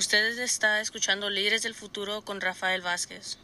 Ustedes 0.00 0.38
está 0.38 0.80
escuchando 0.80 1.28
Líderes 1.28 1.62
del 1.62 1.74
Futuro 1.74 2.22
con 2.24 2.40
Rafael 2.40 2.80
Vázquez. 2.80 3.38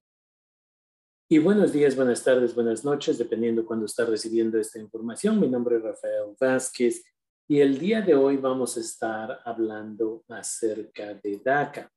Y 1.29 1.36
buenos 1.36 1.71
días, 1.71 1.94
buenas 1.94 2.25
tardes, 2.25 2.55
buenas 2.55 2.82
noches, 2.82 3.19
dependiendo 3.19 3.67
cuando 3.67 3.85
está 3.85 4.06
recibiendo 4.06 4.58
esta 4.58 4.79
información. 4.79 5.38
Mi 5.38 5.48
nombre 5.48 5.77
es 5.77 5.82
Rafael 5.82 6.34
Vázquez 6.40 7.04
y 7.46 7.61
el 7.61 7.79
día 7.79 8.00
de 8.00 8.14
hoy 8.14 8.38
vamos 8.38 8.79
a 8.79 8.80
estar 8.80 9.38
hablando 9.45 10.24
acerca 10.30 11.12
de 11.12 11.38
DACA. 11.45 11.92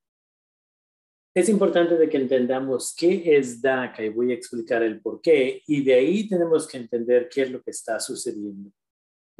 Es 1.34 1.48
importante 1.48 1.96
de 1.96 2.10
que 2.10 2.18
entendamos 2.18 2.94
qué 2.94 3.38
es 3.38 3.62
DACA 3.62 4.04
y 4.04 4.10
voy 4.10 4.34
a 4.34 4.36
explicar 4.36 4.84
el 4.84 5.00
por 5.00 5.22
qué 5.22 5.64
y 5.68 5.86
de 5.86 5.94
ahí 5.94 6.28
tenemos 6.28 6.68
que 6.68 6.80
entender 6.80 7.30
qué 7.30 7.44
es 7.44 7.52
lo 7.52 7.62
que 7.62 7.72
está 7.72 7.98
sucediendo. 7.98 8.74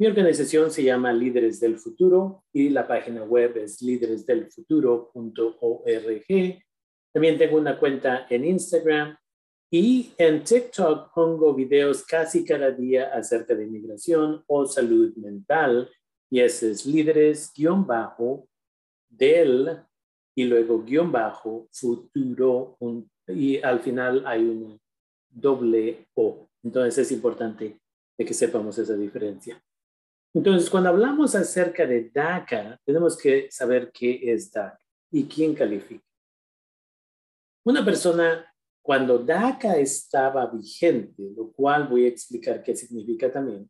Mi 0.00 0.06
organización 0.06 0.70
se 0.70 0.82
llama 0.82 1.12
Líderes 1.12 1.60
del 1.60 1.78
Futuro 1.78 2.42
y 2.54 2.70
la 2.70 2.88
página 2.88 3.22
web 3.22 3.58
es 3.58 3.82
líderesdelfuturo.org. 3.82 6.64
También 7.12 7.36
tengo 7.36 7.58
una 7.58 7.78
cuenta 7.78 8.26
en 8.30 8.46
Instagram 8.46 9.14
y 9.70 10.14
en 10.16 10.42
TikTok 10.42 11.12
pongo 11.12 11.52
videos 11.52 12.02
casi 12.02 12.46
cada 12.46 12.70
día 12.70 13.10
acerca 13.12 13.54
de 13.54 13.64
inmigración 13.64 14.42
o 14.46 14.64
salud 14.64 15.14
mental. 15.16 15.90
Y 16.30 16.40
ese 16.40 16.70
es 16.70 16.86
líderes 16.86 17.52
guion 17.54 17.86
bajo 17.86 18.48
del 19.06 19.82
y 20.34 20.44
luego 20.44 20.82
guion 20.82 21.12
bajo 21.12 21.68
futuro 21.72 22.78
y 23.28 23.60
al 23.60 23.80
final 23.80 24.26
hay 24.26 24.46
una 24.46 24.78
doble 25.28 26.06
O. 26.14 26.48
Entonces 26.62 26.96
es 26.96 27.12
importante 27.12 27.78
que 28.16 28.32
sepamos 28.32 28.78
esa 28.78 28.96
diferencia. 28.96 29.62
Entonces, 30.32 30.70
cuando 30.70 30.90
hablamos 30.90 31.34
acerca 31.34 31.86
de 31.86 32.10
DACA, 32.10 32.80
tenemos 32.84 33.16
que 33.16 33.50
saber 33.50 33.90
qué 33.92 34.32
es 34.32 34.52
DACA 34.52 34.78
y 35.10 35.24
quién 35.24 35.54
califica. 35.54 36.04
Una 37.64 37.84
persona 37.84 38.46
cuando 38.80 39.18
DACA 39.18 39.76
estaba 39.76 40.46
vigente, 40.46 41.30
lo 41.36 41.52
cual 41.52 41.88
voy 41.88 42.04
a 42.04 42.08
explicar 42.08 42.62
qué 42.62 42.74
significa 42.74 43.30
también, 43.30 43.68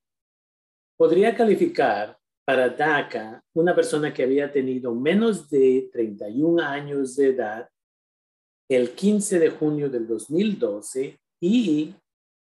podría 0.96 1.34
calificar 1.34 2.16
para 2.44 2.68
DACA 2.68 3.42
una 3.54 3.74
persona 3.74 4.12
que 4.12 4.22
había 4.22 4.52
tenido 4.52 4.94
menos 4.94 5.48
de 5.48 5.88
31 5.92 6.62
años 6.62 7.16
de 7.16 7.28
edad 7.28 7.68
el 8.68 8.90
15 8.90 9.38
de 9.38 9.50
junio 9.50 9.88
del 9.88 10.06
2012 10.06 11.18
y 11.40 11.94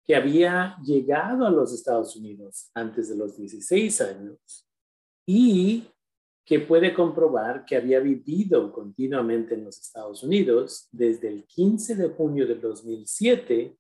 que 0.07 0.15
había 0.15 0.77
llegado 0.85 1.47
a 1.47 1.51
los 1.51 1.73
Estados 1.73 2.15
Unidos 2.15 2.71
antes 2.75 3.09
de 3.09 3.17
los 3.17 3.37
16 3.37 4.01
años 4.03 4.69
y 5.27 5.91
que 6.45 6.61
puede 6.61 6.95
comprobar 6.95 7.65
que 7.65 7.77
había 7.77 7.99
vivido 7.99 8.73
continuamente 8.73 9.55
en 9.55 9.65
los 9.65 9.81
Estados 9.81 10.23
Unidos 10.23 10.89
desde 10.93 11.29
el 11.29 11.45
15 11.45 11.97
de 11.97 12.09
junio 12.11 12.47
del 12.47 12.61
2007 12.61 13.77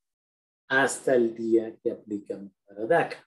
hasta 0.68 1.14
el 1.14 1.32
día 1.32 1.76
que 1.76 1.92
aplican 1.92 2.52
para 2.66 2.86
DACA. 2.86 3.24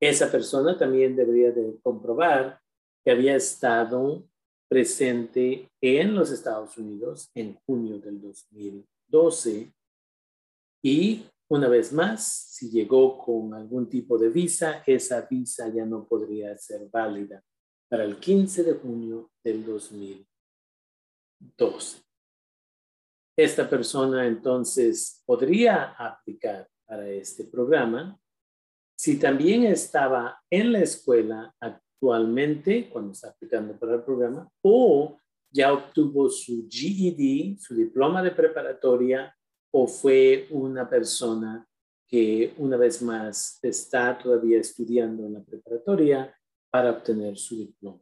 Esa 0.00 0.30
persona 0.30 0.78
también 0.78 1.16
debería 1.16 1.50
de 1.50 1.80
comprobar 1.82 2.60
que 3.04 3.10
había 3.10 3.34
estado 3.34 4.24
presente 4.68 5.68
en 5.80 6.14
los 6.14 6.30
Estados 6.30 6.78
Unidos 6.78 7.28
en 7.34 7.58
junio 7.66 7.98
del 7.98 8.20
2012 8.20 9.72
y 10.84 11.24
una 11.52 11.68
vez 11.68 11.92
más, 11.92 12.26
si 12.26 12.70
llegó 12.70 13.18
con 13.18 13.52
algún 13.52 13.86
tipo 13.86 14.16
de 14.16 14.30
visa, 14.30 14.82
esa 14.86 15.28
visa 15.30 15.68
ya 15.68 15.84
no 15.84 16.08
podría 16.08 16.56
ser 16.56 16.88
válida 16.90 17.44
para 17.90 18.04
el 18.04 18.18
15 18.18 18.64
de 18.64 18.72
junio 18.72 19.30
del 19.44 19.62
2012. 19.66 21.98
Esta 23.36 23.68
persona 23.68 24.26
entonces 24.26 25.22
podría 25.26 25.92
aplicar 25.92 26.66
para 26.86 27.06
este 27.10 27.44
programa 27.44 28.18
si 28.96 29.18
también 29.18 29.64
estaba 29.64 30.40
en 30.48 30.72
la 30.72 30.80
escuela 30.80 31.54
actualmente 31.60 32.88
cuando 32.88 33.12
está 33.12 33.28
aplicando 33.28 33.78
para 33.78 33.96
el 33.96 34.02
programa 34.02 34.50
o 34.62 35.18
ya 35.50 35.70
obtuvo 35.70 36.30
su 36.30 36.66
GED, 36.66 37.58
su 37.58 37.74
diploma 37.74 38.22
de 38.22 38.30
preparatoria 38.30 39.36
o 39.72 39.86
fue 39.86 40.46
una 40.50 40.88
persona 40.88 41.66
que 42.06 42.54
una 42.58 42.76
vez 42.76 43.00
más 43.00 43.58
está 43.62 44.16
todavía 44.18 44.60
estudiando 44.60 45.26
en 45.26 45.34
la 45.34 45.42
preparatoria 45.42 46.34
para 46.70 46.90
obtener 46.90 47.38
su 47.38 47.56
diploma. 47.56 48.00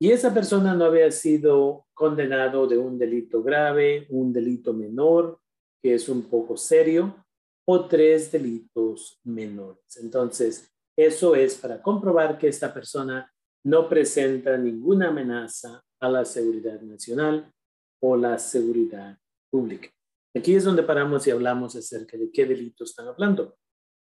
Y 0.00 0.10
esa 0.10 0.32
persona 0.32 0.74
no 0.74 0.86
había 0.86 1.10
sido 1.10 1.86
condenado 1.92 2.66
de 2.66 2.78
un 2.78 2.98
delito 2.98 3.42
grave, 3.42 4.06
un 4.08 4.32
delito 4.32 4.72
menor, 4.72 5.38
que 5.82 5.94
es 5.94 6.08
un 6.08 6.22
poco 6.22 6.56
serio, 6.56 7.22
o 7.66 7.86
tres 7.86 8.32
delitos 8.32 9.20
menores. 9.24 9.98
Entonces, 9.98 10.72
eso 10.96 11.34
es 11.34 11.56
para 11.56 11.82
comprobar 11.82 12.38
que 12.38 12.48
esta 12.48 12.72
persona 12.72 13.30
no 13.64 13.90
presenta 13.90 14.56
ninguna 14.56 15.08
amenaza 15.08 15.84
a 16.00 16.08
la 16.08 16.24
seguridad 16.24 16.80
nacional 16.80 17.52
o 18.00 18.16
la 18.16 18.38
seguridad 18.38 19.18
pública. 19.50 19.90
Aquí 20.34 20.54
es 20.54 20.64
donde 20.64 20.82
paramos 20.82 21.26
y 21.26 21.30
hablamos 21.30 21.74
acerca 21.74 22.16
de 22.16 22.30
qué 22.30 22.46
delitos 22.46 22.90
están 22.90 23.08
hablando. 23.08 23.56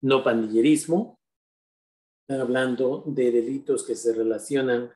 No 0.01 0.23
pandillerismo, 0.23 1.19
hablando 2.29 3.03
de 3.07 3.31
delitos 3.31 3.83
que 3.83 3.95
se 3.95 4.13
relacionan 4.13 4.91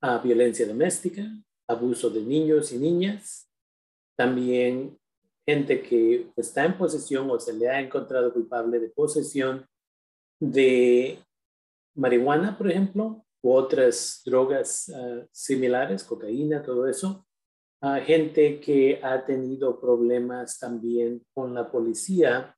a 0.00 0.18
violencia 0.18 0.66
doméstica, 0.66 1.28
abuso 1.68 2.10
de 2.10 2.22
niños 2.22 2.72
y 2.72 2.78
niñas, 2.78 3.48
también 4.16 4.98
gente 5.46 5.82
que 5.82 6.30
está 6.36 6.64
en 6.64 6.78
posesión 6.78 7.30
o 7.30 7.38
se 7.38 7.52
le 7.52 7.68
ha 7.68 7.80
encontrado 7.80 8.32
culpable 8.32 8.78
de 8.78 8.90
posesión 8.90 9.66
de 10.40 11.18
marihuana, 11.94 12.56
por 12.56 12.70
ejemplo, 12.70 13.24
u 13.42 13.52
otras 13.52 14.22
drogas 14.24 14.88
ah, 14.94 15.26
similares, 15.32 16.04
cocaína, 16.04 16.62
todo 16.62 16.86
eso. 16.86 17.26
Gente 18.04 18.60
que 18.60 19.00
ha 19.02 19.24
tenido 19.24 19.80
problemas 19.80 20.58
también 20.58 21.24
con 21.34 21.52
la 21.52 21.70
policía, 21.70 22.56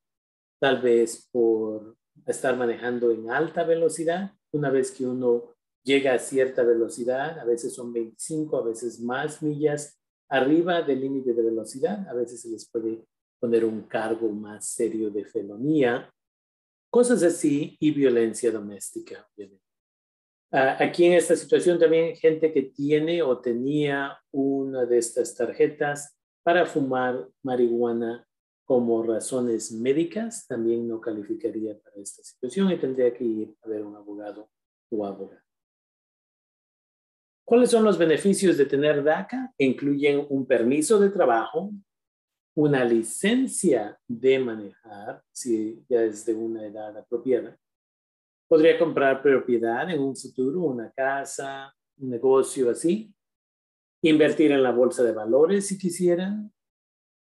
tal 0.60 0.82
vez 0.82 1.28
por 1.32 1.96
estar 2.26 2.56
manejando 2.56 3.10
en 3.10 3.30
alta 3.30 3.64
velocidad. 3.64 4.32
Una 4.52 4.70
vez 4.70 4.90
que 4.90 5.06
uno 5.06 5.54
llega 5.82 6.14
a 6.14 6.18
cierta 6.18 6.62
velocidad, 6.62 7.38
a 7.38 7.44
veces 7.44 7.74
son 7.74 7.92
25, 7.92 8.56
a 8.56 8.64
veces 8.64 9.00
más 9.00 9.42
millas 9.42 9.98
arriba 10.28 10.82
del 10.82 11.00
límite 11.00 11.32
de 11.32 11.42
velocidad, 11.42 12.06
a 12.08 12.14
veces 12.14 12.42
se 12.42 12.50
les 12.50 12.68
puede 12.68 13.04
poner 13.38 13.64
un 13.64 13.82
cargo 13.82 14.28
más 14.30 14.66
serio 14.68 15.10
de 15.10 15.24
felonía, 15.24 16.10
cosas 16.90 17.22
así 17.22 17.76
y 17.80 17.90
violencia 17.90 18.50
doméstica. 18.50 19.26
Ah, 19.38 19.63
aquí 20.54 21.06
en 21.06 21.14
esta 21.14 21.34
situación 21.36 21.78
también 21.78 22.16
gente 22.16 22.52
que 22.52 22.62
tiene 22.62 23.22
o 23.22 23.40
tenía 23.40 24.18
una 24.30 24.84
de 24.84 24.98
estas 24.98 25.34
tarjetas 25.34 26.16
para 26.42 26.66
fumar 26.66 27.28
marihuana 27.42 28.26
como 28.64 29.02
razones 29.02 29.72
médicas 29.72 30.46
también 30.46 30.88
no 30.88 31.00
calificaría 31.00 31.78
para 31.78 31.96
esta 31.96 32.22
situación 32.22 32.70
y 32.70 32.78
tendría 32.78 33.12
que 33.12 33.24
ir 33.24 33.54
a 33.62 33.68
ver 33.68 33.82
un 33.84 33.94
abogado 33.94 34.48
o 34.90 35.04
abogado. 35.04 35.42
¿Cuáles 37.44 37.70
son 37.70 37.84
los 37.84 37.98
beneficios 37.98 38.56
de 38.56 38.64
tener 38.64 39.04
DACA? 39.04 39.52
Incluyen 39.58 40.26
un 40.30 40.46
permiso 40.46 40.98
de 40.98 41.10
trabajo, 41.10 41.72
una 42.56 42.84
licencia 42.84 43.98
de 44.08 44.38
manejar, 44.38 45.22
si 45.30 45.84
ya 45.88 46.04
es 46.04 46.24
de 46.24 46.34
una 46.34 46.64
edad 46.64 46.96
apropiada. 46.96 47.58
Podría 48.48 48.78
comprar 48.78 49.22
propiedad 49.22 49.90
en 49.90 50.00
un 50.00 50.16
futuro, 50.16 50.60
una 50.60 50.90
casa, 50.90 51.74
un 51.98 52.10
negocio 52.10 52.70
así. 52.70 53.12
Invertir 54.02 54.52
en 54.52 54.62
la 54.62 54.72
bolsa 54.72 55.02
de 55.02 55.12
valores 55.12 55.66
si 55.66 55.78
quisieran 55.78 56.52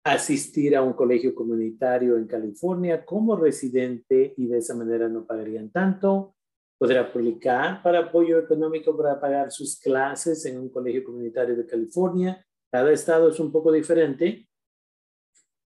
asistir 0.03 0.75
a 0.75 0.81
un 0.81 0.93
colegio 0.93 1.35
comunitario 1.35 2.17
en 2.17 2.27
California 2.27 3.05
como 3.05 3.35
residente 3.35 4.33
y 4.37 4.47
de 4.47 4.57
esa 4.57 4.75
manera 4.75 5.07
no 5.07 5.25
pagarían 5.25 5.69
tanto. 5.69 6.35
Podrá 6.77 7.01
aplicar 7.01 7.83
para 7.83 7.99
apoyo 7.99 8.39
económico 8.39 8.95
para 8.95 9.19
pagar 9.19 9.51
sus 9.51 9.79
clases 9.79 10.45
en 10.45 10.59
un 10.59 10.69
colegio 10.69 11.03
comunitario 11.03 11.55
de 11.55 11.65
California. 11.65 12.45
Cada 12.71 12.91
estado 12.91 13.29
es 13.29 13.39
un 13.39 13.51
poco 13.51 13.71
diferente. 13.71 14.48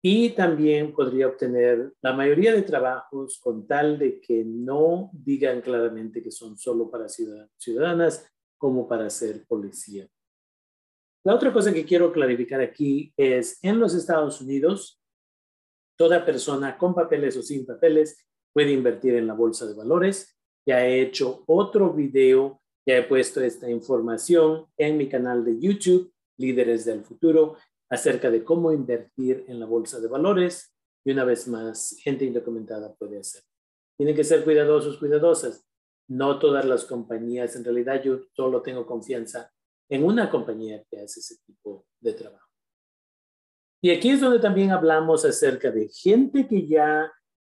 Y 0.08 0.31
también 0.31 0.94
podría 0.94 1.26
obtener 1.26 1.93
la 2.00 2.12
mayoría 2.12 2.53
de 2.53 2.62
trabajos 2.62 3.41
con 3.43 3.67
tal 3.67 3.99
de 3.99 4.20
que 4.20 4.44
no 4.44 5.11
digan 5.12 5.61
claramente 5.61 6.23
que 6.23 6.31
son 6.31 6.56
solo 6.56 6.88
para 6.88 7.08
ciudadanas 7.08 8.25
como 8.56 8.87
para 8.87 9.11
ser 9.11 9.44
policía. 9.49 10.06
La 11.25 11.35
otra 11.35 11.53
cosa 11.53 11.75
que 11.75 11.85
quiero 11.85 12.12
clarificar 12.12 12.61
aquí 12.61 13.12
es, 13.17 13.58
en 13.64 13.81
los 13.81 13.97
Estados 13.97 14.41
Unidos, 14.41 15.03
toda 15.99 16.25
persona 16.25 16.79
con 16.79 16.94
papeles 16.94 17.37
o 17.37 17.43
sin 17.43 17.67
papeles 17.67 18.25
puede 18.53 18.70
invertir 18.70 19.17
en 19.17 19.26
la 19.26 19.35
bolsa 19.35 19.67
de 19.67 19.75
valores. 19.75 20.38
Ya 20.64 20.87
he 20.87 21.00
hecho 21.00 21.43
otro 21.49 21.93
video 21.93 22.62
Ya 22.88 22.99
he 22.99 23.03
puesto 23.03 23.41
esta 23.41 23.69
información 23.69 24.67
en 24.76 24.97
mi 24.97 25.08
canal 25.08 25.44
de 25.44 25.58
YouTube, 25.58 26.12
Líderes 26.38 26.85
del 26.85 27.03
Futuro, 27.03 27.56
acerca 27.88 28.30
de 28.30 28.44
cómo 28.44 28.72
invertir 28.72 29.44
en 29.48 29.60
la 29.60 29.66
bolsa 29.66 30.00
de 30.00 30.08
valores. 30.08 30.74
Y 31.04 31.12
una 31.12 31.24
vez 31.24 31.46
más, 31.48 31.96
gente 32.02 32.24
indocumentada 32.24 32.94
puede 32.94 33.18
hacer. 33.18 33.42
Tienen 33.96 34.14
que 34.14 34.24
ser 34.24 34.44
cuidadosos, 34.44 34.98
cuidadosas. 34.98 35.66
No 36.08 36.38
todas 36.38 36.64
las 36.64 36.84
compañías, 36.84 37.56
en 37.56 37.64
realidad 37.64 38.02
yo 38.02 38.20
solo 38.34 38.62
tengo 38.62 38.86
confianza 38.86 39.52
en 39.88 40.04
una 40.04 40.30
compañía 40.30 40.84
que 40.90 41.00
hace 41.00 41.20
ese 41.20 41.36
tipo 41.44 41.86
de 42.00 42.12
trabajo. 42.12 42.46
Y 43.82 43.90
aquí 43.90 44.10
es 44.10 44.20
donde 44.20 44.38
también 44.38 44.70
hablamos 44.70 45.24
acerca 45.24 45.70
de 45.70 45.88
gente 45.88 46.46
que 46.46 46.66
ya 46.66 47.12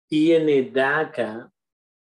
tiene 0.07 0.63
DACA 0.63 1.51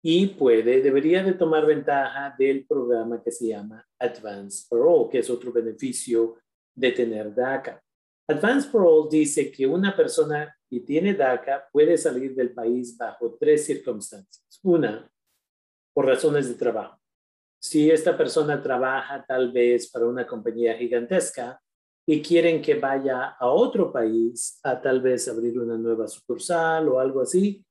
y 0.01 0.27
puede, 0.27 0.81
debería 0.81 1.23
de 1.23 1.33
tomar 1.33 1.65
ventaja 1.65 2.35
del 2.37 2.65
programa 2.65 3.21
que 3.21 3.31
se 3.31 3.47
llama 3.47 3.85
Advance 3.99 4.65
Parole, 4.69 5.09
que 5.11 5.19
es 5.19 5.29
otro 5.29 5.51
beneficio 5.51 6.37
de 6.75 6.91
tener 6.91 7.33
DACA. 7.33 7.83
Advance 8.29 8.67
Parole 8.69 9.07
dice 9.09 9.49
que 9.49 9.65
una 9.65 9.95
persona 9.95 10.53
que 10.69 10.81
tiene 10.81 11.13
DACA 11.13 11.69
puede 11.71 11.97
salir 11.97 12.35
del 12.35 12.53
país 12.53 12.97
bajo 12.97 13.37
tres 13.39 13.65
circunstancias. 13.65 14.59
Una, 14.63 15.09
por 15.93 16.05
razones 16.05 16.49
de 16.49 16.55
trabajo. 16.55 16.99
Si 17.57 17.89
esta 17.89 18.17
persona 18.17 18.61
trabaja 18.61 19.23
tal 19.25 19.53
vez 19.53 19.89
para 19.89 20.05
una 20.07 20.27
compañía 20.27 20.75
gigantesca 20.75 21.59
y 22.05 22.21
quieren 22.21 22.61
que 22.61 22.75
vaya 22.75 23.29
a 23.39 23.47
otro 23.47 23.93
país 23.93 24.59
a 24.61 24.81
tal 24.81 25.01
vez 25.01 25.27
abrir 25.29 25.57
una 25.57 25.77
nueva 25.77 26.07
sucursal 26.09 26.89
o 26.89 26.99
algo 26.99 27.21
así, 27.21 27.65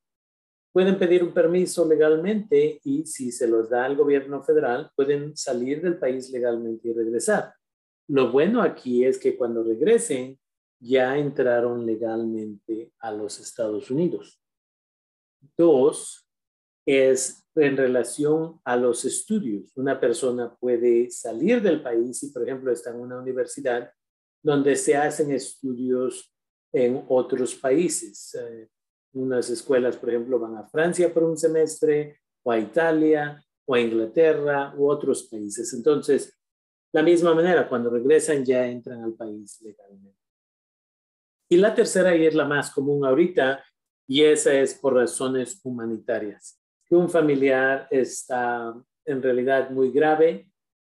pueden 0.73 0.99
pedir 0.99 1.23
un 1.23 1.35
permiso 1.35 1.87
legalmente 1.87 2.81
y 2.83 3.05
si 3.05 3.31
se 3.31 3.47
los 3.47 3.69
da 3.69 3.85
al 3.85 3.95
gobierno 3.95 4.43
federal, 4.43 4.91
pueden 4.97 5.37
salir 5.37 5.83
del 5.83 5.99
país 5.99 6.31
legalmente 6.31 6.89
y 6.89 6.95
regresar. 6.95 7.55
Lo 8.09 8.33
bueno 8.33 8.63
aquí 8.63 9.05
es 9.05 9.19
que 9.19 9.37
cuando 9.37 9.63
regresen, 9.63 10.39
ya 10.79 11.17
entraron 11.17 11.85
legalmente 11.87 12.93
a 13.01 13.13
los 13.13 13.41
Estados 13.41 13.91
Unidos. 13.91 14.41
Dos, 15.57 16.27
es 16.87 17.45
en 17.57 17.77
relación 17.77 18.61
a 18.65 18.77
los 18.77 19.05
estudios. 19.05 19.77
Una 19.77 19.99
persona 19.99 20.55
puede 20.55 21.11
salir 21.11 21.61
del 21.61 21.83
país 21.83 22.23
y, 22.23 22.31
por 22.31 22.45
ejemplo, 22.45 22.73
está 22.73 22.91
en 22.91 23.01
una 23.01 23.19
universidad 23.19 23.91
donde 24.43 24.77
se 24.77 24.95
hacen 24.95 25.33
estudios 25.33 26.33
en 26.73 27.05
otros 27.09 27.55
países. 27.57 28.35
Eh, 28.35 28.69
unas 29.15 29.51
escuelas, 29.51 29.97
por 29.97 30.11
ejemplo, 30.11 30.39
van 30.39 30.57
a 30.57 30.69
Francia 30.69 31.13
por 31.13 31.25
un 31.25 31.37
semestre, 31.37 32.21
o 32.45 32.53
a 32.53 32.59
Italia, 32.59 33.43
o 33.65 33.75
a 33.75 33.81
Inglaterra, 33.81 34.73
u 34.77 34.89
otros 34.89 35.25
países. 35.25 35.73
Entonces, 35.73 36.33
la 36.93 37.03
misma 37.03 37.35
manera, 37.35 37.69
cuando 37.69 37.91
regresan 37.91 38.45
ya 38.45 38.67
entran 38.67 39.03
al 39.03 39.15
país 39.15 39.61
legalmente. 39.63 40.26
Y 41.49 41.57
la 41.57 41.75
tercera, 41.75 42.17
y 42.17 42.27
es 42.27 42.35
la 42.35 42.45
más 42.45 42.71
común 42.71 43.05
ahorita, 43.05 43.65
y 44.09 44.23
esa 44.23 44.55
es 44.55 44.75
por 44.75 44.95
razones 44.95 45.61
humanitarias. 45.65 46.61
Que 46.85 46.95
un 46.97 47.09
familiar 47.09 47.89
está 47.91 48.75
en 49.05 49.23
realidad 49.23 49.71
muy 49.71 49.91
grave, 49.91 50.49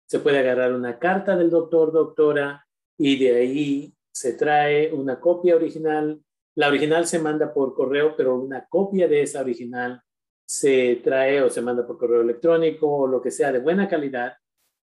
se 0.05 0.19
puede 0.19 0.39
agarrar 0.39 0.73
una 0.73 0.97
carta 0.97 1.35
del 1.35 1.49
doctor, 1.49 1.91
doctora, 1.91 2.65
y 2.97 3.17
de 3.17 3.35
ahí 3.35 3.93
se 4.11 4.33
trae 4.33 4.91
una 4.93 5.19
copia 5.19 5.55
original 5.55 6.21
la 6.57 6.69
original 6.69 7.05
se 7.05 7.19
manda 7.19 7.53
por 7.53 7.75
correo, 7.75 8.15
pero 8.17 8.35
una 8.35 8.65
copia 8.67 9.07
de 9.07 9.21
esa 9.21 9.41
original 9.41 10.01
se 10.43 10.99
trae 11.03 11.39
o 11.43 11.51
se 11.51 11.61
manda 11.61 11.85
por 11.85 11.99
correo 11.99 12.21
electrónico 12.21 12.91
o 12.91 13.05
lo 13.05 13.21
que 13.21 13.29
sea 13.29 13.51
de 13.51 13.59
buena 13.59 13.87
calidad 13.87 14.33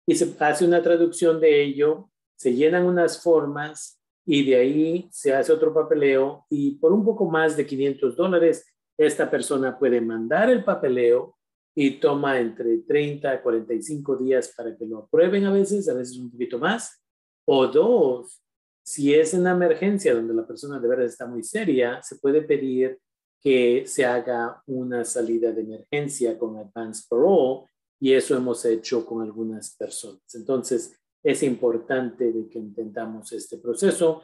y 0.04 0.16
se 0.16 0.34
hace 0.40 0.64
una 0.64 0.82
traducción 0.82 1.40
de 1.40 1.62
ello, 1.62 2.10
se 2.36 2.54
llenan 2.54 2.86
unas 2.86 3.22
formas 3.22 3.99
y 4.26 4.48
de 4.48 4.56
ahí 4.56 5.08
se 5.10 5.34
hace 5.34 5.52
otro 5.52 5.72
papeleo 5.72 6.46
y 6.50 6.72
por 6.72 6.92
un 6.92 7.04
poco 7.04 7.24
más 7.28 7.56
de 7.56 7.66
500 7.66 8.16
dólares 8.16 8.66
esta 8.96 9.30
persona 9.30 9.78
puede 9.78 10.00
mandar 10.00 10.50
el 10.50 10.62
papeleo 10.62 11.36
y 11.74 11.98
toma 11.98 12.38
entre 12.38 12.78
30 12.78 13.30
a 13.30 13.42
45 13.42 14.16
días 14.16 14.52
para 14.56 14.76
que 14.76 14.84
lo 14.84 14.98
aprueben 14.98 15.44
a 15.46 15.52
veces, 15.52 15.88
a 15.88 15.94
veces 15.94 16.18
un 16.18 16.30
poquito 16.30 16.58
más, 16.58 17.02
o 17.46 17.66
dos, 17.66 18.42
si 18.84 19.14
es 19.14 19.34
una 19.34 19.52
emergencia 19.52 20.14
donde 20.14 20.34
la 20.34 20.46
persona 20.46 20.78
de 20.78 20.88
verdad 20.88 21.06
está 21.06 21.26
muy 21.26 21.42
seria, 21.42 22.02
se 22.02 22.16
puede 22.16 22.42
pedir 22.42 22.98
que 23.40 23.84
se 23.86 24.04
haga 24.04 24.62
una 24.66 25.04
salida 25.04 25.52
de 25.52 25.62
emergencia 25.62 26.38
con 26.38 26.58
Advance 26.58 27.04
Parole 27.08 27.66
y 27.98 28.12
eso 28.12 28.36
hemos 28.36 28.64
hecho 28.64 29.06
con 29.06 29.22
algunas 29.22 29.74
personas. 29.76 30.34
Entonces, 30.34 30.98
es 31.22 31.42
importante 31.42 32.32
de 32.32 32.48
que 32.48 32.58
intentamos 32.58 33.32
este 33.32 33.58
proceso. 33.58 34.22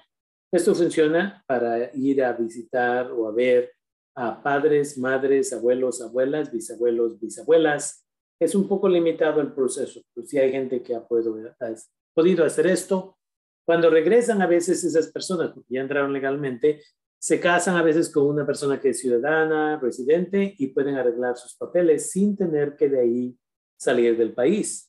Esto 0.50 0.74
funciona 0.74 1.42
para 1.46 1.90
ir 1.94 2.22
a 2.22 2.32
visitar 2.32 3.10
o 3.12 3.28
a 3.28 3.32
ver 3.32 3.72
a 4.14 4.42
padres, 4.42 4.96
madres, 4.96 5.52
abuelos, 5.52 6.00
abuelas, 6.00 6.50
bisabuelos, 6.50 7.20
bisabuelas. 7.20 8.06
Es 8.40 8.54
un 8.54 8.66
poco 8.66 8.88
limitado 8.88 9.40
el 9.40 9.52
proceso, 9.52 10.00
pero 10.14 10.26
si 10.26 10.38
hay 10.38 10.50
gente 10.50 10.82
que 10.82 10.94
ha 10.94 11.06
podido 11.06 12.44
hacer 12.44 12.66
esto, 12.66 13.18
cuando 13.66 13.90
regresan 13.90 14.40
a 14.42 14.46
veces 14.46 14.84
esas 14.84 15.10
personas, 15.10 15.50
porque 15.52 15.74
ya 15.74 15.80
entraron 15.80 16.12
legalmente, 16.12 16.80
se 17.18 17.40
casan 17.40 17.76
a 17.76 17.82
veces 17.82 18.10
con 18.10 18.26
una 18.26 18.46
persona 18.46 18.80
que 18.80 18.90
es 18.90 19.00
ciudadana, 19.00 19.80
residente, 19.80 20.54
y 20.58 20.68
pueden 20.68 20.94
arreglar 20.94 21.36
sus 21.36 21.56
papeles 21.56 22.10
sin 22.10 22.36
tener 22.36 22.76
que 22.76 22.88
de 22.88 23.00
ahí 23.00 23.38
salir 23.76 24.16
del 24.16 24.32
país. 24.32 24.85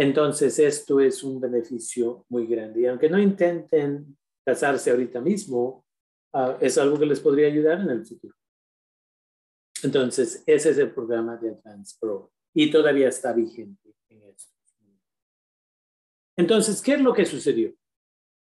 Entonces, 0.00 0.58
esto 0.58 0.98
es 0.98 1.22
un 1.22 1.38
beneficio 1.38 2.24
muy 2.30 2.46
grande. 2.46 2.80
Y 2.80 2.86
aunque 2.86 3.10
no 3.10 3.18
intenten 3.18 4.16
casarse 4.42 4.90
ahorita 4.90 5.20
mismo, 5.20 5.84
ah, 6.32 6.56
es 6.58 6.78
algo 6.78 6.98
que 6.98 7.04
les 7.04 7.20
podría 7.20 7.48
ayudar 7.48 7.82
en 7.82 7.90
el 7.90 8.06
futuro. 8.06 8.34
Entonces, 9.82 10.42
ese 10.46 10.70
es 10.70 10.78
el 10.78 10.92
programa 10.92 11.36
de 11.36 11.50
Advance 11.50 11.98
Pro 12.00 12.32
y 12.54 12.70
todavía 12.70 13.08
está 13.08 13.34
vigente 13.34 13.94
en 14.08 14.22
eso. 14.22 14.48
Entonces, 16.38 16.80
¿qué 16.80 16.94
es 16.94 17.02
lo 17.02 17.12
que 17.12 17.26
sucedió? 17.26 17.70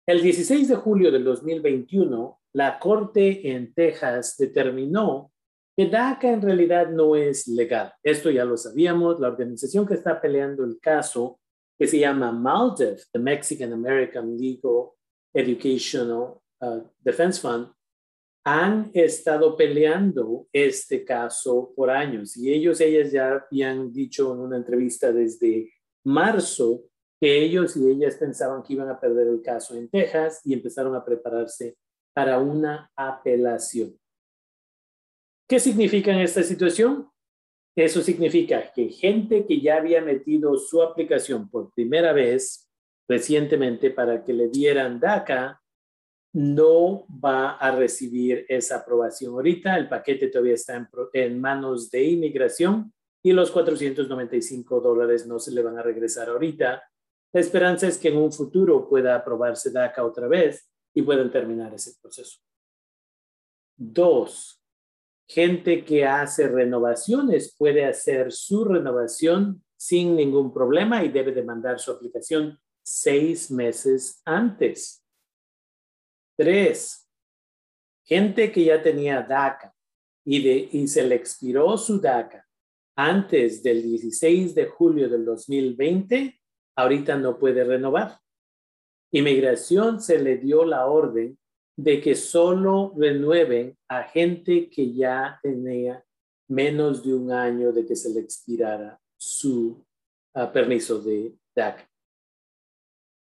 El 0.06 0.22
16 0.22 0.68
de 0.68 0.76
julio 0.76 1.10
del 1.10 1.24
2021, 1.24 2.40
la 2.52 2.78
Corte 2.78 3.50
en 3.50 3.74
Texas 3.74 4.36
determinó 4.36 5.32
que 5.76 5.86
DACA 5.86 6.32
en 6.32 6.42
realidad 6.42 6.90
no 6.90 7.16
es 7.16 7.48
legal. 7.48 7.92
Esto 8.02 8.30
ya 8.30 8.44
lo 8.44 8.56
sabíamos. 8.56 9.18
La 9.20 9.28
organización 9.28 9.86
que 9.86 9.94
está 9.94 10.20
peleando 10.20 10.64
el 10.64 10.78
caso, 10.80 11.40
que 11.78 11.86
se 11.86 11.98
llama 11.98 12.30
MALDEF, 12.30 13.04
the 13.12 13.18
Mexican 13.18 13.72
American 13.72 14.36
Legal 14.36 14.90
Educational 15.34 16.40
uh, 16.60 16.82
Defense 17.00 17.40
Fund, 17.40 17.68
han 18.44 18.90
estado 18.92 19.56
peleando 19.56 20.48
este 20.52 21.04
caso 21.04 21.72
por 21.76 21.90
años 21.90 22.36
y 22.36 22.52
ellos, 22.52 22.80
ellas 22.80 23.12
ya 23.12 23.46
habían 23.48 23.92
dicho 23.92 24.32
en 24.34 24.40
una 24.40 24.56
entrevista 24.56 25.12
desde 25.12 25.72
marzo 26.04 26.82
que 27.20 27.44
ellos 27.44 27.76
y 27.76 27.88
ellas 27.88 28.16
pensaban 28.16 28.64
que 28.64 28.72
iban 28.72 28.88
a 28.88 28.98
perder 28.98 29.28
el 29.28 29.40
caso 29.42 29.76
en 29.76 29.88
Texas 29.88 30.40
y 30.44 30.54
empezaron 30.54 30.96
a 30.96 31.04
prepararse 31.04 31.76
para 32.12 32.40
una 32.40 32.90
apelación. 32.96 33.96
¿Qué 35.52 35.60
significa 35.60 36.10
en 36.10 36.20
esta 36.20 36.42
situación? 36.42 37.10
Eso 37.76 38.00
significa 38.00 38.72
que 38.72 38.88
gente 38.88 39.44
que 39.44 39.60
ya 39.60 39.76
había 39.76 40.00
metido 40.00 40.56
su 40.56 40.80
aplicación 40.80 41.50
por 41.50 41.74
primera 41.74 42.14
vez 42.14 42.70
recientemente 43.06 43.90
para 43.90 44.24
que 44.24 44.32
le 44.32 44.48
dieran 44.48 44.98
DACA, 44.98 45.60
no 46.32 47.04
va 47.22 47.50
a 47.58 47.70
recibir 47.76 48.46
esa 48.48 48.76
aprobación 48.76 49.34
ahorita. 49.34 49.76
El 49.76 49.90
paquete 49.90 50.28
todavía 50.28 50.54
está 50.54 50.74
en, 50.74 50.88
en, 51.12 51.38
manos 51.38 51.90
de 51.90 52.02
inmigración 52.02 52.90
y 53.22 53.34
los 53.34 53.50
495 53.50 54.80
dólares 54.80 55.26
no 55.26 55.38
se 55.38 55.52
le 55.52 55.62
van 55.62 55.76
a 55.76 55.82
regresar 55.82 56.30
ahorita, 56.30 56.82
la 57.30 57.40
esperanza 57.42 57.88
es 57.88 57.98
que 57.98 58.08
en 58.08 58.16
un 58.16 58.32
futuro 58.32 58.88
pueda 58.88 59.16
aprobarse 59.16 59.70
DACA 59.70 60.02
otra 60.02 60.28
vez 60.28 60.66
y 60.94 61.02
puedan 61.02 61.30
terminar 61.30 61.74
ese 61.74 61.92
proceso. 62.00 62.40
Dos, 63.76 64.61
gente 65.32 65.84
que 65.84 66.04
hace 66.04 66.48
renovaciones 66.48 67.54
puede 67.56 67.84
hacer 67.84 68.32
su 68.32 68.64
renovación 68.64 69.64
sin 69.76 70.14
ningún 70.14 70.52
problema 70.52 71.02
y 71.04 71.08
debe 71.08 71.32
de 71.32 71.42
mandar 71.42 71.78
su 71.78 71.90
aplicación 71.90 72.58
seis 72.84 73.50
meses 73.50 74.20
antes. 74.24 75.04
Tres, 76.36 77.08
gente 78.04 78.52
que 78.52 78.64
ya 78.64 78.82
tenía 78.82 79.22
DACA 79.22 79.74
y, 80.24 80.42
de, 80.42 80.68
y 80.72 80.86
se 80.86 81.02
le 81.02 81.14
expiró 81.14 81.76
su 81.78 82.00
DACA 82.00 82.46
antes 82.94 83.62
del 83.62 83.82
16 83.82 84.54
de 84.54 84.66
julio 84.66 85.08
del 85.08 85.24
2020 85.24 86.38
ahorita 86.76 87.16
no 87.16 87.38
puede 87.38 87.64
renovar. 87.64 88.18
Inmigración 89.12 90.00
se 90.00 90.18
le 90.18 90.38
dio 90.38 90.64
la 90.64 90.86
orden 90.86 91.38
de 91.76 92.00
que 92.00 92.14
solo 92.14 92.92
renueven 92.96 93.76
a 93.88 94.04
gente 94.04 94.68
que 94.68 94.92
ya 94.92 95.38
tenía 95.42 96.04
menos 96.48 97.04
de 97.04 97.14
un 97.14 97.32
año 97.32 97.72
de 97.72 97.86
que 97.86 97.96
se 97.96 98.12
le 98.12 98.20
expirara 98.20 99.00
su 99.16 99.84
uh, 100.34 100.52
permiso 100.52 101.00
de 101.00 101.34
DACA. 101.54 101.88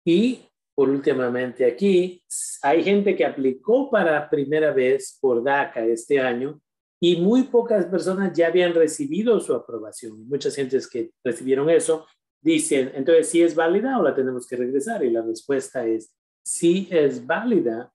Y 0.05 0.49
por 0.75 0.89
últimamente 0.89 1.67
aquí, 1.67 2.23
hay 2.63 2.83
gente 2.85 3.17
que 3.17 3.25
aplicó 3.25 3.91
para 3.91 4.31
primera 4.31 4.73
vez 4.73 5.19
por 5.21 5.43
DACA 5.43 5.85
este 5.85 6.21
año 6.21 6.61
y 7.01 7.17
muy 7.17 7.45
pocas 7.45 7.87
personas 7.87 8.33
ya 8.33 8.47
habían 8.47 8.75
recibido 8.75 9.39
su 9.41 9.55
aprobación. 9.55 10.27
Muchas 10.29 10.55
gentes 10.55 10.89
que 10.89 11.11
recibieron 11.25 11.69
eso 11.69 12.07
dicen, 12.41 12.93
entonces, 12.95 13.29
¿sí 13.29 13.43
es 13.43 13.55
válida 13.55 13.99
o 13.99 14.03
la 14.03 14.15
tenemos 14.15 14.47
que 14.47 14.57
regresar? 14.57 15.05
Y 15.05 15.11
la 15.11 15.23
respuesta 15.23 15.87
es, 15.87 16.15
sí 16.45 16.89
es 16.91 17.27
válida 17.27 17.93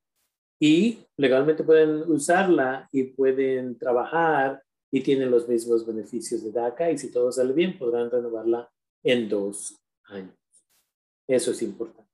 y 0.65 1.05
legalmente 1.17 1.61
pueden 1.61 2.09
usarla 2.09 2.87
y 2.93 3.03
pueden 3.03 3.77
trabajar 3.77 4.63
y 4.89 5.01
tienen 5.01 5.29
los 5.29 5.45
mismos 5.45 5.85
beneficios 5.85 6.41
de 6.41 6.53
DACA 6.53 6.89
y 6.89 6.97
si 6.97 7.11
todo 7.11 7.33
sale 7.33 7.51
bien 7.51 7.77
podrán 7.77 8.09
renovarla 8.09 8.71
en 9.03 9.27
dos 9.27 9.77
años. 10.05 10.33
Eso 11.27 11.51
es 11.51 11.61
importante. 11.63 12.09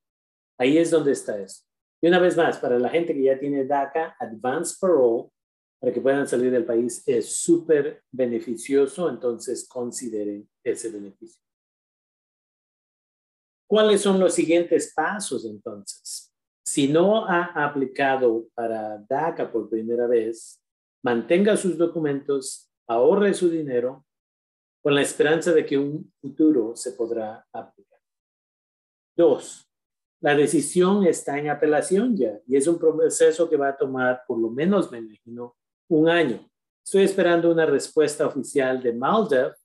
Ahí 0.57 0.79
es 0.79 0.89
donde 0.89 1.11
está 1.11 1.39
eso. 1.39 1.63
Y 2.01 2.07
una 2.07 2.17
vez 2.17 2.35
más, 2.35 2.57
para 2.57 2.79
la 2.79 2.89
gente 2.89 3.13
que 3.13 3.21
ya 3.21 3.37
tiene 3.37 3.65
DACA, 3.65 4.15
Advance 4.19 4.77
Parole, 4.81 5.29
para 5.79 5.93
que 5.93 6.01
puedan 6.01 6.27
salir 6.27 6.49
del 6.49 6.65
país, 6.65 7.03
es 7.05 7.35
súper 7.35 8.01
beneficioso, 8.11 9.11
entonces 9.11 9.69
consideren 9.69 10.49
ese 10.63 10.89
beneficio. 10.89 11.39
¿Cuáles 13.67 14.01
son 14.01 14.19
los 14.19 14.33
siguientes 14.33 14.91
pasos 14.95 15.45
entonces? 15.45 16.28
Si 16.71 16.87
no 16.87 17.25
ha 17.25 17.45
aplicado 17.65 18.45
para 18.53 18.99
DACA 18.99 19.51
por 19.51 19.67
primera 19.67 20.05
vez, 20.05 20.61
mantenga 21.01 21.57
sus 21.57 21.75
documentos, 21.79 22.69
ahorre 22.85 23.33
su 23.33 23.49
dinero 23.49 24.05
con 24.79 24.93
la 24.93 25.01
esperanza 25.01 25.51
de 25.51 25.65
que 25.65 25.79
un 25.79 26.13
futuro 26.21 26.75
se 26.75 26.91
podrá 26.91 27.43
aplicar. 27.51 27.99
Dos, 29.17 29.67
la 30.21 30.35
decisión 30.35 31.05
está 31.05 31.39
en 31.39 31.49
apelación 31.49 32.15
ya 32.15 32.39
y 32.45 32.55
es 32.55 32.67
un 32.67 32.77
proceso 32.77 33.49
que 33.49 33.57
va 33.57 33.69
a 33.69 33.77
tomar 33.77 34.21
por 34.27 34.37
lo 34.37 34.51
menos, 34.51 34.91
me 34.91 34.99
imagino, 34.99 35.55
un 35.87 36.07
año. 36.07 36.47
Estoy 36.85 37.05
esperando 37.05 37.51
una 37.51 37.65
respuesta 37.65 38.27
oficial 38.27 38.79
de 38.83 38.93
Maldev 38.93 39.55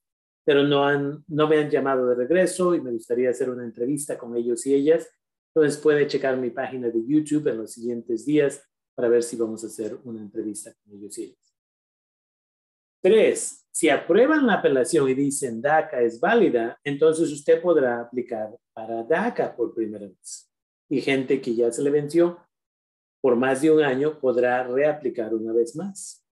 pero 0.42 0.62
no, 0.62 0.86
han, 0.86 1.22
no 1.28 1.48
me 1.48 1.58
han 1.58 1.70
llamado 1.70 2.06
de 2.06 2.14
regreso 2.14 2.74
y 2.74 2.80
me 2.80 2.92
gustaría 2.92 3.28
hacer 3.28 3.50
una 3.50 3.64
entrevista 3.64 4.16
con 4.16 4.34
ellos 4.36 4.64
y 4.66 4.74
ellas. 4.74 5.06
Entonces 5.54 5.80
puede 5.80 6.06
checar 6.06 6.36
mi 6.36 6.50
página 6.50 6.88
de 6.88 7.06
YouTube 7.06 7.46
en 7.48 7.58
los 7.58 7.72
siguientes 7.72 8.26
días 8.26 8.62
para 8.94 9.08
ver 9.08 9.22
si 9.22 9.36
vamos 9.36 9.62
a 9.62 9.68
hacer 9.68 9.98
una 10.04 10.20
entrevista 10.20 10.74
con 10.82 10.94
ellos 10.98 11.16
y. 11.18 11.36
Tres, 13.00 13.66
si 13.70 13.90
aprueban 13.90 14.46
la 14.46 14.54
apelación 14.54 15.08
y 15.10 15.14
dicen 15.14 15.60
DACA 15.60 16.00
es 16.00 16.18
válida, 16.18 16.80
entonces 16.82 17.30
usted 17.30 17.60
podrá 17.60 18.00
aplicar 18.00 18.56
para 18.72 19.02
DACA 19.02 19.54
por 19.54 19.74
primera 19.74 20.06
vez. 20.06 20.50
Y 20.88 21.00
gente 21.00 21.40
que 21.40 21.54
ya 21.54 21.70
se 21.70 21.82
le 21.82 21.90
venció 21.90 22.38
por 23.24 23.36
más 23.36 23.62
de 23.62 23.70
un 23.70 23.82
año 23.82 24.18
podrá 24.18 24.64
reaplicar 24.64 25.34
una 25.34 25.50
vez 25.52 25.74
más. 25.76 26.26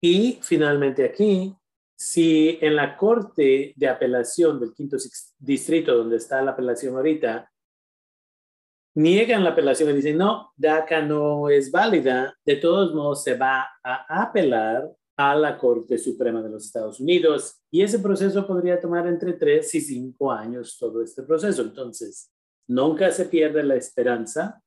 Y 0.00 0.38
finalmente 0.42 1.04
aquí, 1.04 1.56
si 1.96 2.56
en 2.60 2.76
la 2.76 2.96
Corte 2.96 3.72
de 3.74 3.88
Apelación 3.88 4.60
del 4.60 4.72
Quinto 4.72 4.96
Distrito, 5.38 5.96
donde 5.96 6.18
está 6.18 6.40
la 6.40 6.52
apelación 6.52 6.94
ahorita, 6.94 7.50
niegan 8.94 9.44
la 9.44 9.50
apelación 9.50 9.90
y 9.90 9.94
dicen, 9.94 10.18
no, 10.18 10.52
DACA 10.56 11.02
no 11.02 11.48
es 11.48 11.70
válida, 11.70 12.36
de 12.44 12.56
todos 12.56 12.94
modos 12.94 13.24
se 13.24 13.36
va 13.36 13.68
a 13.82 14.22
apelar 14.22 14.90
a 15.16 15.34
la 15.34 15.56
Corte 15.58 15.98
Suprema 15.98 16.42
de 16.42 16.50
los 16.50 16.66
Estados 16.66 17.00
Unidos 17.00 17.60
y 17.70 17.82
ese 17.82 17.98
proceso 17.98 18.46
podría 18.46 18.80
tomar 18.80 19.06
entre 19.06 19.34
tres 19.34 19.74
y 19.74 19.80
cinco 19.80 20.32
años 20.32 20.76
todo 20.78 21.02
este 21.02 21.22
proceso. 21.22 21.62
Entonces, 21.62 22.30
nunca 22.68 23.10
se 23.10 23.26
pierde 23.26 23.62
la 23.62 23.76
esperanza, 23.76 24.60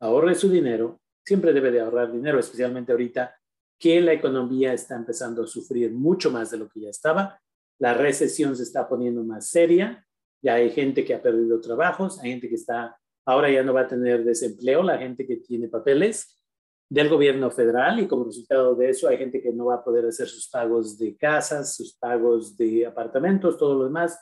ahorre 0.00 0.34
su 0.34 0.48
dinero, 0.48 1.00
siempre 1.24 1.52
debe 1.52 1.70
de 1.70 1.80
ahorrar 1.80 2.12
dinero, 2.12 2.38
especialmente 2.38 2.92
ahorita 2.92 3.34
que 3.78 4.00
la 4.00 4.12
economía 4.12 4.72
está 4.72 4.94
empezando 4.96 5.42
a 5.42 5.46
sufrir 5.46 5.92
mucho 5.92 6.30
más 6.30 6.50
de 6.50 6.58
lo 6.58 6.68
que 6.68 6.80
ya 6.80 6.90
estaba. 6.90 7.40
La 7.78 7.94
recesión 7.94 8.56
se 8.56 8.62
está 8.62 8.88
poniendo 8.88 9.24
más 9.24 9.48
seria. 9.48 10.06
Ya 10.42 10.54
hay 10.54 10.70
gente 10.70 11.04
que 11.04 11.14
ha 11.14 11.22
perdido 11.22 11.60
trabajos, 11.60 12.20
hay 12.20 12.30
gente 12.30 12.48
que 12.48 12.54
está, 12.54 12.96
ahora 13.26 13.50
ya 13.50 13.62
no 13.62 13.74
va 13.74 13.82
a 13.82 13.86
tener 13.86 14.24
desempleo, 14.24 14.82
la 14.82 14.98
gente 14.98 15.26
que 15.26 15.36
tiene 15.36 15.68
papeles 15.68 16.40
del 16.88 17.08
gobierno 17.08 17.50
federal 17.50 17.98
y 17.98 18.06
como 18.06 18.24
resultado 18.24 18.74
de 18.74 18.90
eso 18.90 19.08
hay 19.08 19.16
gente 19.16 19.40
que 19.40 19.52
no 19.52 19.66
va 19.66 19.76
a 19.76 19.84
poder 19.84 20.06
hacer 20.06 20.28
sus 20.28 20.48
pagos 20.48 20.98
de 20.98 21.16
casas, 21.16 21.74
sus 21.74 21.96
pagos 21.96 22.56
de 22.56 22.86
apartamentos, 22.86 23.56
todo 23.58 23.74
lo 23.74 23.84
demás. 23.84 24.18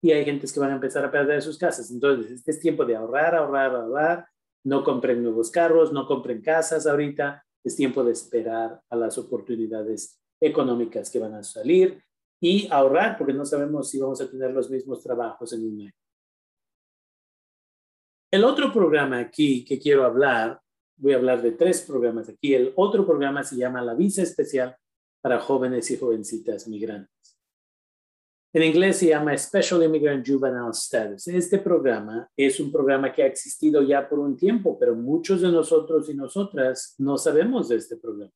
Y 0.00 0.12
hay 0.12 0.24
gente 0.24 0.46
que 0.52 0.60
van 0.60 0.70
a 0.70 0.74
empezar 0.74 1.04
a 1.04 1.10
perder 1.10 1.42
sus 1.42 1.58
casas. 1.58 1.90
Entonces, 1.90 2.30
este 2.30 2.50
es 2.50 2.60
tiempo 2.60 2.84
de 2.84 2.94
ahorrar, 2.94 3.34
ahorrar, 3.34 3.74
ahorrar. 3.74 4.26
No 4.62 4.84
compren 4.84 5.22
nuevos 5.22 5.50
carros, 5.50 5.92
no 5.92 6.06
compren 6.06 6.42
casas 6.42 6.86
ahorita 6.86 7.42
es 7.64 7.76
tiempo 7.76 8.04
de 8.04 8.12
esperar 8.12 8.82
a 8.90 8.96
las 8.96 9.16
oportunidades 9.16 10.20
económicas 10.40 11.10
que 11.10 11.18
van 11.18 11.34
a 11.34 11.42
salir 11.42 12.02
y 12.40 12.68
ahorrar, 12.70 13.16
porque 13.16 13.32
no 13.32 13.46
sabemos 13.46 13.88
si 13.88 13.98
vamos 13.98 14.20
a 14.20 14.30
tener 14.30 14.52
los 14.52 14.70
mismos 14.70 15.02
trabajos 15.02 15.52
en 15.54 15.64
un 15.64 15.80
año. 15.80 15.92
El 18.34 18.42
otro 18.42 18.72
programa 18.72 19.20
aquí 19.20 19.64
que 19.64 19.78
quiero 19.78 20.04
hablar, 20.04 20.60
voy 20.96 21.12
a 21.12 21.18
hablar 21.18 21.40
de 21.40 21.52
tres 21.52 21.82
programas 21.82 22.28
aquí. 22.28 22.52
El 22.52 22.72
otro 22.74 23.06
programa 23.06 23.44
se 23.44 23.54
llama 23.54 23.80
la 23.80 23.94
Visa 23.94 24.22
Especial 24.22 24.76
para 25.20 25.38
Jóvenes 25.38 25.88
y 25.92 25.96
Jovencitas 25.96 26.66
Migrantes. 26.66 27.38
En 28.52 28.64
inglés 28.64 28.96
se 28.96 29.06
llama 29.06 29.38
Special 29.38 29.84
Immigrant 29.84 30.26
Juvenile 30.26 30.72
Status. 30.72 31.28
Este 31.28 31.60
programa 31.60 32.28
es 32.36 32.58
un 32.58 32.72
programa 32.72 33.12
que 33.12 33.22
ha 33.22 33.26
existido 33.26 33.80
ya 33.82 34.08
por 34.08 34.18
un 34.18 34.36
tiempo, 34.36 34.76
pero 34.80 34.96
muchos 34.96 35.40
de 35.40 35.52
nosotros 35.52 36.10
y 36.10 36.14
nosotras 36.14 36.96
no 36.98 37.16
sabemos 37.16 37.68
de 37.68 37.76
este 37.76 37.98
programa. 37.98 38.32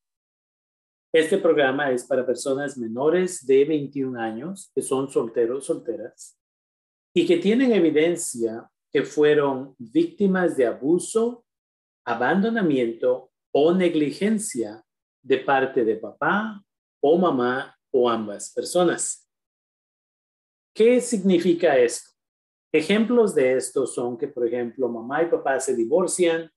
Este 1.12 1.38
programa 1.38 1.90
es 1.90 2.04
para 2.04 2.24
personas 2.24 2.78
menores 2.78 3.44
de 3.44 3.64
21 3.64 4.16
años 4.20 4.70
que 4.72 4.80
son 4.80 5.10
solteros, 5.10 5.64
solteras, 5.64 6.38
y 7.12 7.26
que 7.26 7.38
tienen 7.38 7.72
evidencia 7.72 8.70
que 8.90 9.02
fueron 9.02 9.74
víctimas 9.78 10.56
de 10.56 10.66
abuso, 10.66 11.44
abandonamiento 12.04 13.30
o 13.52 13.74
negligencia 13.74 14.84
de 15.22 15.38
parte 15.38 15.84
de 15.84 15.96
papá 15.96 16.62
o 17.00 17.18
mamá 17.18 17.76
o 17.90 18.08
ambas 18.08 18.52
personas. 18.52 19.28
¿Qué 20.74 21.00
significa 21.00 21.76
esto? 21.76 22.10
Ejemplos 22.72 23.34
de 23.34 23.56
esto 23.56 23.86
son 23.86 24.16
que, 24.16 24.28
por 24.28 24.46
ejemplo, 24.46 24.88
mamá 24.88 25.22
y 25.22 25.26
papá 25.26 25.58
se 25.58 25.74
divorcian 25.74 26.50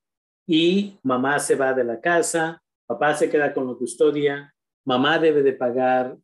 y 0.45 0.99
mamá 1.03 1.39
se 1.39 1.55
va 1.55 1.73
de 1.73 1.83
la 1.83 1.99
casa, 1.99 2.61
papá 2.85 3.15
se 3.15 3.29
queda 3.29 3.53
con 3.53 3.67
la 3.67 3.75
custodia, 3.75 4.53
mamá 4.85 5.17
debe 5.19 5.41
de 5.41 5.53
pagar 5.53 6.17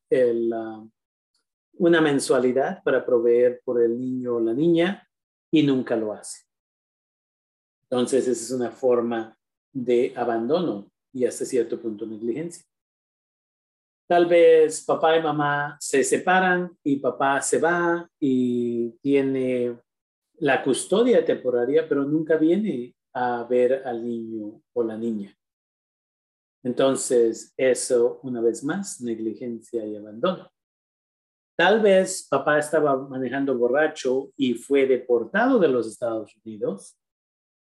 una 1.73 2.01
mensualidad 2.01 2.83
para 2.83 3.05
proveer 3.05 3.61
por 3.63 3.81
el 3.81 3.97
niño 3.97 4.35
o 4.35 4.39
la 4.39 4.53
niña 4.53 5.06
y 5.51 5.63
nunca 5.63 5.95
lo 5.95 6.13
hace. 6.13 6.45
Entonces, 7.83 8.27
esa 8.27 8.43
es 8.43 8.51
una 8.51 8.71
forma 8.71 9.37
de 9.71 10.13
abandono 10.15 10.91
y 11.13 11.25
hasta 11.25 11.45
cierto 11.45 11.79
punto 11.79 12.05
negligencia. 12.05 12.63
Tal 14.07 14.25
vez 14.25 14.85
papá 14.85 15.17
y 15.17 15.21
mamá 15.21 15.77
se 15.79 16.03
separan 16.03 16.77
y 16.83 16.97
papá 16.97 17.41
se 17.41 17.59
va 17.59 18.09
y 18.19 18.91
tiene 19.01 19.77
la 20.39 20.63
custodia 20.63 21.25
temporaria, 21.25 21.87
pero 21.87 22.03
nunca 22.03 22.37
viene 22.37 22.95
a 23.13 23.43
ver 23.43 23.85
al 23.85 24.05
niño 24.05 24.61
o 24.73 24.83
la 24.83 24.97
niña. 24.97 25.35
Entonces, 26.63 27.53
eso, 27.57 28.19
una 28.23 28.41
vez 28.41 28.63
más, 28.63 29.01
negligencia 29.01 29.85
y 29.85 29.95
abandono. 29.95 30.51
Tal 31.57 31.81
vez 31.81 32.27
papá 32.29 32.59
estaba 32.59 32.95
manejando 33.07 33.57
borracho 33.57 34.31
y 34.37 34.53
fue 34.53 34.85
deportado 34.85 35.57
de 35.57 35.67
los 35.67 35.87
Estados 35.87 36.35
Unidos. 36.45 36.95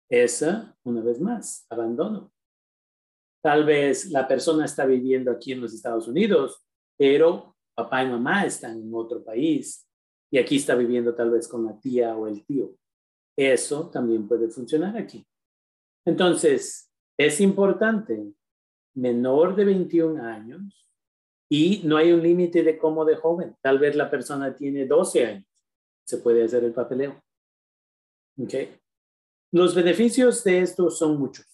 Esa, 0.10 0.78
una 0.84 1.02
vez 1.02 1.22
más, 1.22 1.66
abandono. 1.70 2.34
Tal 3.42 3.64
vez 3.64 4.12
la 4.12 4.28
persona 4.28 4.66
está 4.66 4.86
viviendo 4.86 5.32
aquí 5.32 5.54
en 5.54 5.62
los 5.62 5.74
Estados 5.74 6.10
Unidos, 6.10 6.68
pero 6.98 7.56
papá 7.74 8.04
y 8.04 8.10
mamá 8.10 8.46
están 8.46 8.82
en 8.82 8.94
otro 8.94 9.24
país 9.24 9.88
y 10.30 10.40
aquí 10.40 10.58
está 10.58 10.76
viviendo 10.76 11.16
tal 11.16 11.32
vez 11.32 11.48
con 11.48 11.66
la 11.66 11.80
tía 11.80 12.18
o 12.18 12.28
el 12.28 12.46
tío. 12.46 12.76
Eso 13.38 13.90
también 13.90 14.28
puede 14.28 14.50
funcionar 14.50 14.98
aquí. 14.98 15.26
Entonces, 16.06 16.92
es 17.18 17.40
importante, 17.40 18.34
menor 18.94 19.56
de 19.56 19.64
21 19.64 20.22
años 20.22 20.86
y 21.50 21.82
no 21.84 21.98
hay 21.98 22.12
un 22.12 22.22
límite 22.22 22.64
de 22.64 22.78
cómo 22.78 23.06
de 23.06 23.16
joven. 23.16 23.56
Tal 23.62 23.80
vez 23.80 23.96
la 23.96 24.10
persona 24.10 24.56
tiene 24.56 24.86
12 24.86 25.26
años. 25.26 25.46
Se 26.04 26.18
puede 26.18 26.44
hacer 26.44 26.64
el 26.64 26.74
papeleo. 26.74 27.22
Okay. 28.38 28.78
Los 29.52 29.74
beneficios 29.74 30.44
de 30.44 30.60
esto 30.60 30.90
son 30.90 31.18
muchos. 31.18 31.46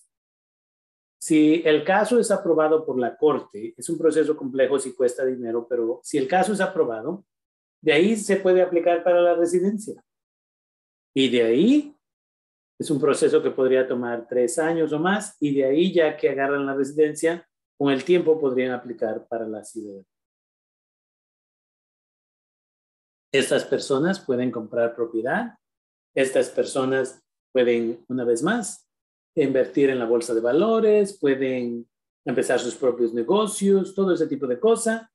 Si 1.20 1.62
el 1.66 1.84
caso 1.84 2.20
es 2.20 2.32
aprobado 2.32 2.84
por 2.84 2.98
la 2.98 3.16
Corte, 3.16 3.76
es 3.78 3.90
un 3.90 3.98
proceso 3.98 4.36
complejo 4.36 4.80
si 4.80 4.96
cuesta 4.96 5.24
dinero, 5.24 5.68
pero 5.70 6.00
si 6.04 6.18
el 6.18 6.28
caso 6.28 6.54
es 6.54 6.62
aprobado, 6.62 7.24
De 7.84 7.94
ahí 7.94 8.16
se 8.16 8.38
puede 8.38 8.62
aplicar 8.62 9.04
para 9.04 9.22
la 9.22 9.36
residencia. 9.36 10.04
Y 11.16 11.30
de 11.30 11.44
ahí 11.44 11.96
es 12.80 12.92
un 12.92 13.00
proceso 13.00 13.42
que 13.42 13.50
podría 13.50 13.88
tomar 13.88 14.28
tres 14.28 14.60
años 14.60 14.94
o 14.94 15.00
más. 15.00 15.36
Y 15.40 15.56
de 15.56 15.66
ahí 15.66 15.92
ya 15.92 16.16
que 16.16 16.30
agarran 16.30 16.66
la 16.66 16.76
residencia, 16.76 17.48
con 17.82 17.92
el 17.92 18.04
tiempo 18.04 18.40
podrían 18.40 18.74
aplicar 18.74 19.28
para 19.28 19.48
la 19.48 19.64
ciudadanía. 19.64 20.06
Estas 23.34 23.66
personas 23.66 24.20
pueden 24.20 24.52
comprar 24.52 24.94
propiedad. 24.94 25.56
Estas 26.16 26.50
personas 26.50 27.20
pueden, 27.52 28.06
una 28.08 28.24
vez 28.24 28.44
más, 28.44 28.88
invertir 29.34 29.90
en 29.90 29.98
la 29.98 30.06
bolsa 30.06 30.36
de 30.36 30.42
valores, 30.42 31.18
pueden 31.18 31.90
empezar 32.24 32.60
sus 32.60 32.76
propios 32.76 33.16
negocios, 33.16 33.96
todo 33.96 34.14
ese 34.14 34.28
tipo 34.28 34.46
de 34.46 34.60
cosas. 34.60 35.10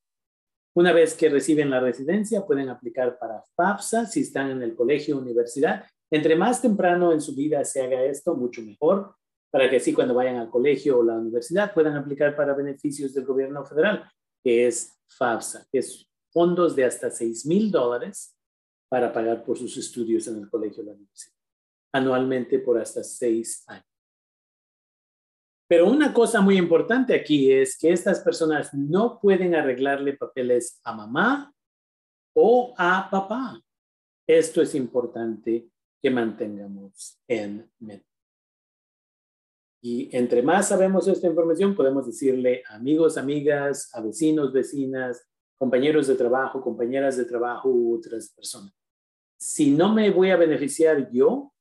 Una 0.75 0.93
vez 0.93 1.15
que 1.15 1.29
reciben 1.29 1.71
la 1.71 1.79
residencia, 1.79 2.45
pueden 2.45 2.69
aplicar 2.69 3.17
para 3.17 3.45
FAFSA 3.55 4.07
si 4.07 4.23
están 4.23 4.51
en 4.51 4.63
el 4.63 4.75
colegio 4.75 5.17
o 5.17 5.21
universidad. 5.21 5.87
Entre 6.11 6.35
más 6.35 6.61
temprano 6.61 7.13
en 7.13 7.21
su 7.21 7.33
vida 7.33 7.65
se 7.65 7.81
haga 7.81 8.03
esto, 8.03 8.35
mucho 8.35 8.61
mejor, 8.61 9.15
para 9.51 9.71
que 9.71 9.77
así 9.77 9.93
cuando 9.93 10.15
vayan 10.15 10.37
al 10.37 10.51
colegio 10.51 10.99
o 10.99 11.03
la 11.03 11.15
universidad 11.15 11.73
puedan 11.73 11.97
aplicar 11.97 12.37
para 12.37 12.55
beneficios 12.55 13.15
del 13.15 13.25
gobierno 13.25 13.65
federal, 13.65 14.11
que 14.43 14.67
es 14.67 14.99
FAFSA, 15.07 15.67
que 15.71 15.79
es 15.79 16.09
fondos 16.31 16.77
de 16.77 16.85
hasta 16.85 17.11
6 17.11 17.47
mil 17.47 17.71
dólares 17.71 18.37
para 18.89 19.13
pagar 19.13 19.45
por 19.45 19.59
sus 19.59 19.77
estudios 19.77 20.27
en 20.29 20.37
el 20.39 20.51
colegio 20.51 20.83
o 20.83 20.87
la 20.87 20.93
universidad, 20.93 21.35
anualmente 21.93 22.59
por 22.59 22.79
hasta 22.81 23.03
seis 23.03 23.65
años. 23.67 23.85
Pero 25.69 25.91
una 25.91 26.15
cosa 26.15 26.41
muy 26.41 26.57
importante 26.57 27.15
aquí 27.15 27.51
es 27.51 27.77
que 27.77 27.93
estas 27.93 28.21
personas 28.21 28.73
no 28.73 29.19
pueden 29.21 29.55
arreglarle 29.55 30.17
papeles 30.17 30.81
a 30.85 30.95
mamá 30.95 31.53
o 32.35 32.73
a 32.79 33.09
papá. 33.11 33.61
Esto 34.29 34.63
es 34.63 34.75
importante 34.77 35.69
que 36.01 36.11
mantengamos 36.11 37.21
en 37.27 37.69
mente. 37.81 38.16
Y 39.89 40.09
entre 40.11 40.43
más 40.43 40.71
sabemos 40.71 41.07
esta 41.07 41.29
información, 41.29 41.77
podemos 41.77 42.07
decirle 42.07 42.65
a 42.69 42.75
amigos, 42.75 43.17
amigas, 43.17 43.89
a 43.95 44.01
vecinos, 44.01 44.53
vecinas, 44.53 45.29
compañeros 45.57 46.09
de 46.09 46.17
trabajo, 46.17 46.61
compañeras 46.61 47.17
de 47.17 47.25
trabajo 47.25 47.69
u 47.69 47.95
otras 47.95 48.31
personas. 48.31 48.75
Si 49.39 49.71
no 49.71 49.95
me 49.95 50.11
voy 50.11 50.31
a 50.31 50.37
beneficiar 50.37 51.09
yo, 51.13 51.53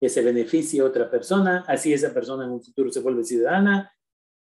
que 0.00 0.08
se 0.08 0.22
beneficie 0.22 0.80
otra 0.80 1.10
persona, 1.10 1.64
así 1.66 1.92
esa 1.92 2.14
persona 2.14 2.44
en 2.44 2.52
un 2.52 2.62
futuro 2.62 2.88
se 2.92 3.00
vuelve 3.00 3.24
ciudadana 3.24 3.92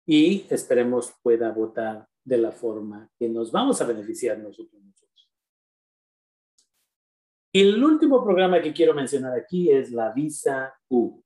y 0.05 0.45
esperemos 0.51 1.11
pueda 1.23 1.51
votar 1.51 2.07
de 2.23 2.37
la 2.37 2.51
forma 2.51 3.09
que 3.17 3.27
nos 3.27 3.51
vamos 3.51 3.81
a 3.81 3.87
beneficiar 3.87 4.37
nosotros. 4.37 4.79
Y 7.51 7.61
el 7.61 7.83
último 7.83 8.23
programa 8.23 8.61
que 8.61 8.71
quiero 8.71 8.93
mencionar 8.93 9.35
aquí 9.35 9.71
es 9.71 9.91
la 9.91 10.11
Visa 10.11 10.75
U. 10.89 11.23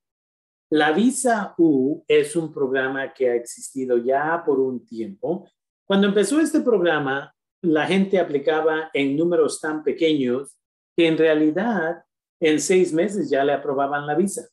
La 0.75 0.91
Visa 0.91 1.55
U 1.57 2.03
es 2.05 2.35
un 2.35 2.51
programa 2.51 3.13
que 3.13 3.29
ha 3.29 3.35
existido 3.35 3.97
ya 3.97 4.43
por 4.45 4.59
un 4.59 4.85
tiempo. 4.85 5.49
Cuando 5.87 6.05
empezó 6.05 6.41
este 6.41 6.59
programa, 6.59 7.33
la 7.61 7.87
gente 7.87 8.19
aplicaba 8.19 8.89
en 8.93 9.15
números 9.15 9.61
tan 9.61 9.85
pequeños 9.85 10.57
que 10.93 11.07
en 11.07 11.17
realidad 11.17 12.03
en 12.41 12.59
seis 12.59 12.91
meses 12.91 13.29
ya 13.29 13.45
le 13.45 13.53
aprobaban 13.53 14.05
la 14.05 14.15
visa. 14.15 14.49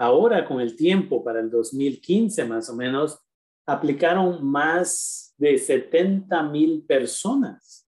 Ahora, 0.00 0.44
con 0.44 0.60
el 0.60 0.74
tiempo, 0.74 1.22
para 1.22 1.38
el 1.38 1.48
2015 1.48 2.44
más 2.46 2.68
o 2.68 2.74
menos, 2.74 3.20
aplicaron 3.68 4.44
más 4.44 5.32
de 5.38 5.58
70 5.58 6.42
mil 6.42 6.82
personas, 6.82 7.88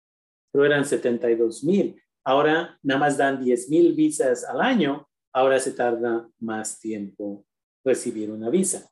pero 0.51 0.65
eran 0.65 0.83
72 0.83 1.63
mil. 1.63 2.01
Ahora 2.23 2.79
nada 2.81 2.99
más 2.99 3.15
dan 3.15 3.39
10 3.43 3.69
mil 3.69 3.93
visas 3.93 4.43
al 4.43 4.59
año, 4.59 5.07
ahora 5.35 5.59
se 5.59 5.73
tarda 5.73 6.29
más 6.39 6.79
tiempo 6.79 7.45
recibir 7.83 8.31
una 8.31 8.49
visa. 8.49 8.89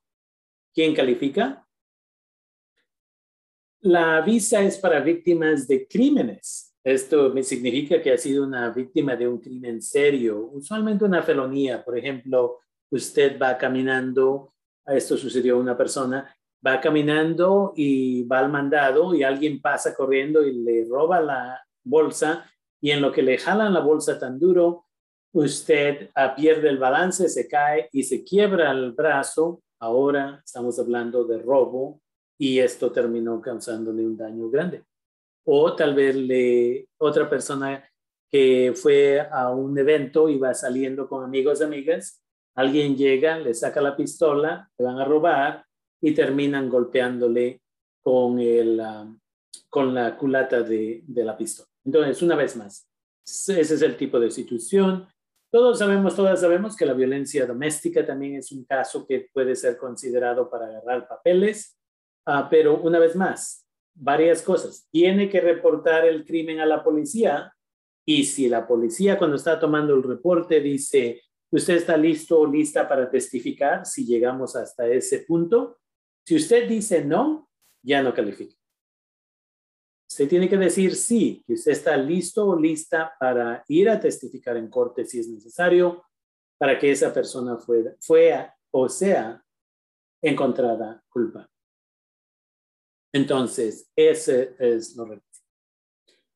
¿Quién 0.74 0.94
califica? 0.94 1.66
La 3.80 4.20
visa 4.20 4.62
es 4.62 4.78
para 4.78 5.00
víctimas 5.00 5.66
de 5.70 5.88
crímenes. 5.88 6.76
Esto 6.84 7.34
significa 7.44 8.02
que 8.02 8.12
ha 8.12 8.18
sido 8.18 8.44
una 8.44 8.70
víctima 8.72 9.16
de 9.16 9.26
un 9.26 9.40
crimen 9.40 9.82
serio, 9.82 10.50
usualmente 10.52 11.06
una 11.06 11.24
felonía. 11.24 11.84
Por 11.84 11.98
ejemplo, 11.98 12.60
usted 12.90 13.40
va 13.42 13.58
caminando, 13.58 14.54
esto 14.86 15.16
sucedió 15.16 15.56
a 15.56 15.62
una 15.62 15.78
persona, 15.78 16.36
va 16.66 16.82
caminando 16.82 17.72
y 17.74 18.24
va 18.24 18.40
al 18.40 18.52
mandado 18.52 19.16
y 19.16 19.24
alguien 19.24 19.62
pasa 19.62 19.96
corriendo 19.96 20.46
y 20.46 20.62
le 20.62 20.86
roba 20.90 21.22
la 21.22 21.66
bolsa 21.86 22.46
y 22.82 22.92
en 22.92 23.02
lo 23.02 23.14
que 23.14 23.24
le 23.24 23.38
jalan 23.38 23.74
la 23.74 23.80
bolsa 23.80 24.20
tan 24.20 24.38
duro, 24.38 24.83
usted 25.34 26.10
ah, 26.16 26.36
pierde 26.36 26.70
el 26.70 26.78
balance, 26.78 27.28
se 27.28 27.48
cae 27.48 27.90
y 27.92 28.04
se 28.04 28.24
quiebra 28.24 28.72
el 28.72 28.94
brazo. 28.94 29.62
Ahora 29.80 30.42
estamos 30.46 30.80
hablando 30.80 31.26
de 31.26 31.40
robo 31.40 32.02
y 32.38 32.60
esto 32.60 32.92
terminó 32.92 33.42
causándole 33.42 34.06
un 34.06 34.16
daño 34.16 34.50
grande. 34.50 34.84
O 35.46 35.76
tal 35.76 35.94
vez 35.94 36.16
le, 36.16 36.88
otra 36.98 37.30
persona 37.30 37.84
que 38.32 38.74
fue 38.76 39.20
a 39.20 39.52
un 39.52 39.78
evento 39.78 40.30
y 40.30 40.38
va 40.38 40.54
saliendo 40.54 41.08
con 41.08 41.24
amigos 41.24 41.60
y 41.60 41.64
amigas, 41.66 42.24
alguien 42.56 42.96
llega, 42.96 43.38
le 43.38 43.54
saca 43.54 43.82
la 43.82 43.96
pistola, 43.96 44.70
le 44.78 44.86
van 44.86 45.00
a 45.00 45.06
robar 45.06 45.66
y 46.02 46.14
terminan 46.14 46.70
golpeándole 46.70 47.62
con, 48.02 48.40
el, 48.40 48.80
ah, 48.80 49.08
con 49.70 49.94
la 49.94 50.18
culata 50.18 50.62
de, 50.62 51.04
de 51.06 51.24
la 51.24 51.36
pistola. 51.36 51.70
Entonces, 51.86 52.22
una 52.22 52.36
vez 52.36 52.56
más, 52.56 52.88
ese 53.26 53.62
es 53.62 53.82
el 53.82 53.98
tipo 53.98 54.20
de 54.20 54.32
situación. 54.32 55.08
Todos 55.54 55.78
sabemos, 55.78 56.16
todas 56.16 56.42
sabemos 56.42 56.76
que 56.76 56.86
la 56.86 56.94
violencia 56.94 57.46
doméstica 57.46 58.04
también 58.04 58.38
es 58.38 58.52
un 58.52 58.66
caso 58.66 59.06
que 59.06 59.30
puede 59.32 59.56
ser 59.56 59.78
considerado 59.78 60.50
para 60.50 60.66
agarrar 60.66 61.08
papeles 61.08 61.78
Ah, 62.26 62.48
pero 62.50 62.82
una 62.82 63.00
vez 63.00 63.16
más, 63.16 63.68
varias 63.94 64.42
cosas. 64.42 64.88
Tiene 64.92 65.30
que 65.30 65.42
reportar 65.42 66.06
el 66.06 66.26
crimen 66.26 66.60
a 66.60 66.66
la 66.66 66.84
policía 66.84 67.54
y 68.06 68.24
si 68.26 68.48
la 68.48 68.66
policía 68.66 69.18
cuando 69.18 69.36
está 69.36 69.60
tomando 69.60 69.94
el 69.94 70.04
reporte 70.04 70.62
dice, 70.62 71.22
usted 71.52 71.76
está 71.76 71.98
listo 71.98 72.40
o 72.40 72.48
lista 72.48 72.88
para 72.88 73.10
testificar, 73.10 73.86
si 73.86 74.06
llegamos 74.06 74.56
hasta 74.56 74.88
ese 74.88 75.20
punto, 75.20 75.80
si 76.26 76.36
usted 76.36 76.68
dice 76.68 77.04
no, 77.04 77.50
ya 77.82 78.02
no 78.02 78.14
califica. 78.14 78.56
Usted 80.14 80.30
tiene 80.30 80.48
que 80.48 80.58
decir 80.58 80.96
sí, 80.96 81.44
que 81.48 81.54
usted 81.54 81.72
está 81.72 81.98
listo 81.98 82.46
o 82.46 82.56
lista 82.56 83.16
para 83.20 83.66
ir 83.68 83.90
a 83.90 84.00
testificar 84.00 84.56
en 84.58 84.70
corte 84.70 85.06
si 85.06 85.20
es 85.20 85.28
necesario, 85.28 86.06
para 86.60 86.78
que 86.78 86.92
esa 86.92 87.12
persona 87.12 87.58
fue, 87.58 87.96
fue 88.00 88.48
o 88.70 88.88
sea 88.88 89.44
encontrada 90.22 91.04
culpable. 91.10 91.50
Entonces, 93.12 93.90
ese 93.96 94.56
es 94.60 94.96
lo 94.96 95.06
requisito. 95.06 95.48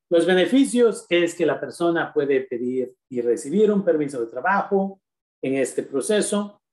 Los 0.10 0.26
beneficios 0.26 1.06
es 1.08 1.36
que 1.36 1.46
la 1.46 1.60
persona 1.60 2.12
puede 2.12 2.42
pedir 2.42 2.96
y 3.10 3.22
recibir 3.22 3.72
un 3.72 3.86
permiso 3.86 4.20
de 4.20 4.32
trabajo 4.32 5.04
en 5.40 5.54
este 5.54 5.84
proceso. 5.84 6.64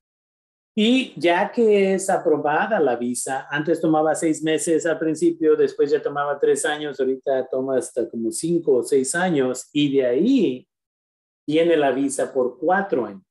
Y 0.76 1.14
ya 1.18 1.52
que 1.52 1.94
es 1.94 2.10
aprobada 2.10 2.80
la 2.80 2.96
visa, 2.96 3.46
antes 3.48 3.80
tomaba 3.80 4.14
seis 4.14 4.42
meses 4.42 4.84
al 4.87 4.98
principio, 4.98 5.54
después 5.54 5.90
ya 5.90 6.02
tomaba 6.02 6.38
tres 6.38 6.64
años, 6.64 6.98
ahorita 6.98 7.46
toma 7.48 7.78
hasta 7.78 8.08
como 8.10 8.32
cinco 8.32 8.78
o 8.78 8.82
seis 8.82 9.14
años 9.14 9.68
y 9.72 9.96
de 9.96 10.06
ahí 10.06 10.68
tiene 11.46 11.76
la 11.76 11.92
visa 11.92 12.32
por 12.32 12.58
cuatro 12.58 13.06
años. 13.06 13.22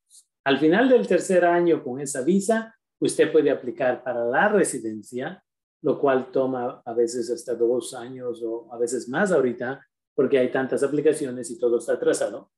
Al 0.45 0.57
final 0.57 0.87
del 0.87 1.05
tercer 1.05 1.43
año 1.43 1.83
con 1.83 1.99
esa 1.99 2.21
visa, 2.21 2.73
usted 2.99 3.31
puede 3.31 3.51
aplicar 3.51 4.03
para 4.03 4.23
la 4.25 4.47
residencia 4.47 5.43
lo 5.83 5.99
cual 5.99 6.31
toma 6.31 6.81
a 6.85 6.93
veces 6.93 7.29
hasta 7.29 7.53
dos 7.55 7.93
años 7.93 8.41
o 8.41 8.73
a 8.73 8.77
veces 8.77 9.07
más 9.09 9.31
ahorita, 9.31 9.85
porque 10.15 10.39
hay 10.39 10.49
tantas 10.49 10.81
aplicaciones 10.81 11.51
y 11.51 11.59
todo 11.59 11.77
está 11.77 11.93
atrasado. 11.93 12.49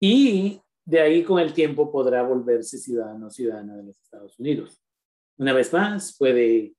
Y 0.00 0.60
de 0.88 1.00
ahí 1.00 1.22
con 1.22 1.38
el 1.38 1.52
tiempo 1.52 1.92
podrá 1.92 2.22
volverse 2.22 2.78
ciudadano 2.78 3.26
o 3.26 3.30
ciudadana 3.30 3.76
de 3.76 3.82
los 3.82 4.00
Estados 4.00 4.38
Unidos. 4.38 4.82
Una 5.36 5.52
vez 5.52 5.70
más, 5.70 6.16
puede 6.16 6.72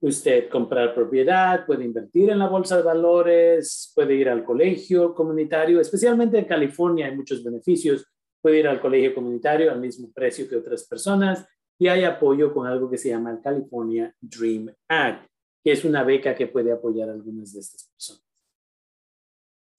usted 0.00 0.48
comprar 0.48 0.92
propiedad, 0.92 1.64
puede 1.64 1.84
invertir 1.84 2.30
en 2.30 2.40
la 2.40 2.48
bolsa 2.48 2.76
de 2.76 2.82
valores, 2.82 3.92
puede 3.94 4.14
ir 4.14 4.28
al 4.28 4.42
colegio 4.42 5.14
comunitario, 5.14 5.80
especialmente 5.80 6.38
en 6.38 6.46
California 6.46 7.06
hay 7.06 7.14
muchos 7.14 7.44
beneficios, 7.44 8.04
puede 8.42 8.58
ir 8.58 8.66
al 8.66 8.80
colegio 8.80 9.14
comunitario 9.14 9.70
al 9.70 9.78
mismo 9.78 10.10
precio 10.12 10.48
que 10.48 10.56
otras 10.56 10.82
personas 10.88 11.46
y 11.78 11.86
hay 11.86 12.02
apoyo 12.02 12.52
con 12.52 12.66
algo 12.66 12.90
que 12.90 12.98
se 12.98 13.10
llama 13.10 13.30
el 13.30 13.40
California 13.40 14.12
Dream 14.20 14.74
Act, 14.88 15.30
que 15.62 15.70
es 15.70 15.84
una 15.84 16.02
beca 16.02 16.34
que 16.34 16.48
puede 16.48 16.72
apoyar 16.72 17.08
a 17.08 17.12
algunas 17.12 17.52
de 17.52 17.60
estas 17.60 17.84
personas. 17.84 18.26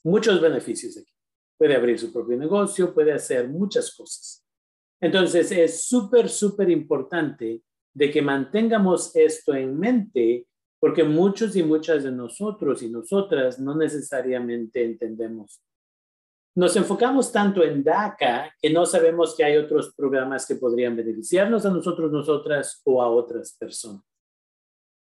Muchos 0.05 0.39
beneficios 0.39 0.95
aquí. 0.97 1.11
Puede 1.61 1.75
abrir 1.75 1.99
su 1.99 2.11
propio 2.11 2.35
negocio, 2.37 2.91
puede 2.91 3.13
hacer 3.13 3.47
muchas 3.47 3.95
cosas. 3.95 4.43
Entonces, 4.99 5.51
es 5.51 5.83
súper, 5.83 6.27
súper 6.27 6.71
importante 6.71 7.61
de 7.93 8.09
que 8.09 8.19
mantengamos 8.19 9.15
esto 9.15 9.53
en 9.53 9.77
mente 9.77 10.47
porque 10.79 11.03
muchos 11.03 11.55
y 11.55 11.61
muchas 11.61 12.03
de 12.03 12.11
nosotros 12.11 12.81
y 12.81 12.89
nosotras 12.89 13.59
no 13.59 13.75
necesariamente 13.75 14.83
entendemos. 14.83 15.61
Nos 16.55 16.75
enfocamos 16.77 17.31
tanto 17.31 17.63
en 17.63 17.83
DACA 17.83 18.55
que 18.59 18.71
no 18.71 18.87
sabemos 18.87 19.35
que 19.35 19.43
hay 19.43 19.57
otros 19.57 19.93
programas 19.93 20.47
que 20.47 20.55
podrían 20.55 20.95
beneficiarnos 20.95 21.63
a 21.67 21.69
nosotros, 21.69 22.11
nosotras 22.11 22.81
o 22.85 23.03
a 23.03 23.07
otras 23.07 23.55
personas. 23.55 24.01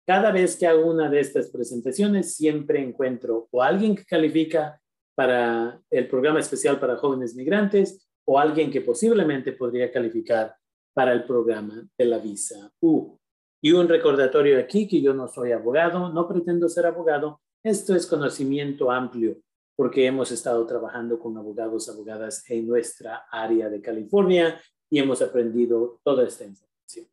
Cada 0.08 0.32
vez 0.32 0.56
que 0.56 0.68
hago 0.68 0.90
una 0.90 1.10
de 1.10 1.20
estas 1.20 1.50
presentaciones, 1.50 2.34
siempre 2.34 2.82
encuentro 2.82 3.50
o 3.52 3.62
alguien 3.62 3.94
que 3.94 4.06
califica 4.06 4.82
para 5.16 5.82
el 5.90 6.08
programa 6.08 6.40
especial 6.40 6.80
para 6.80 6.98
jóvenes 6.98 7.36
migrantes 7.36 8.08
o 8.26 8.38
alguien 8.38 8.70
que 8.70 8.82
posiblemente 8.82 9.54
podría 9.54 9.92
calificar 9.92 10.56
para 10.94 11.14
el 11.14 11.24
programa 11.24 11.88
de 11.98 12.06
la 12.06 12.20
visa 12.20 12.72
U. 12.82 13.18
Y 13.62 13.72
un 13.72 13.88
recordatorio 13.88 14.60
aquí 14.60 14.88
que 14.88 15.02
yo 15.02 15.14
no 15.14 15.28
soy 15.28 15.52
abogado, 15.52 16.10
no 16.10 16.28
pretendo 16.28 16.70
ser 16.70 16.86
abogado, 16.86 17.42
esto 17.64 17.96
es 17.96 18.06
conocimiento 18.06 18.92
amplio 18.92 19.38
porque 19.76 20.06
hemos 20.06 20.32
estado 20.32 20.66
trabajando 20.66 21.20
con 21.20 21.38
abogados, 21.38 21.90
abogadas 21.90 22.50
en 22.50 22.68
nuestra 22.68 23.26
área 23.30 23.70
de 23.70 23.82
California 23.82 24.60
y 24.90 25.00
hemos 25.00 25.22
aprendido 25.22 26.00
toda 26.04 26.26
esta 26.26 26.46
información. 26.46 27.08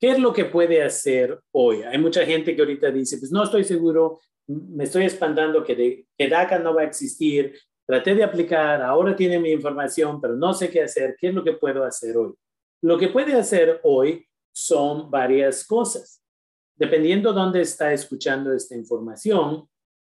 ¿Qué 0.00 0.10
es 0.10 0.18
lo 0.18 0.32
que 0.32 0.44
puede 0.46 0.82
hacer 0.82 1.40
hoy? 1.52 1.82
Hay 1.82 1.98
mucha 1.98 2.26
gente 2.26 2.54
que 2.54 2.62
ahorita 2.62 2.90
dice, 2.90 3.18
pues 3.18 3.30
no 3.30 3.44
estoy 3.44 3.64
seguro, 3.64 4.18
me 4.46 4.84
estoy 4.84 5.04
espantando 5.04 5.64
que, 5.64 6.06
que 6.16 6.28
DACA 6.28 6.58
no 6.58 6.74
va 6.74 6.82
a 6.82 6.86
existir, 6.86 7.58
traté 7.86 8.14
de 8.14 8.24
aplicar, 8.24 8.82
ahora 8.82 9.14
tiene 9.14 9.38
mi 9.38 9.50
información, 9.50 10.20
pero 10.20 10.36
no 10.36 10.54
sé 10.54 10.70
qué 10.70 10.82
hacer, 10.82 11.16
¿qué 11.18 11.28
es 11.28 11.34
lo 11.34 11.44
que 11.44 11.52
puedo 11.52 11.84
hacer 11.84 12.16
hoy? 12.16 12.32
Lo 12.82 12.98
que 12.98 13.08
puede 13.08 13.34
hacer 13.34 13.80
hoy 13.82 14.26
son 14.52 15.10
varias 15.10 15.66
cosas. 15.66 16.22
Dependiendo 16.76 17.32
dónde 17.32 17.60
está 17.60 17.92
escuchando 17.92 18.52
esta 18.52 18.74
información, 18.74 19.68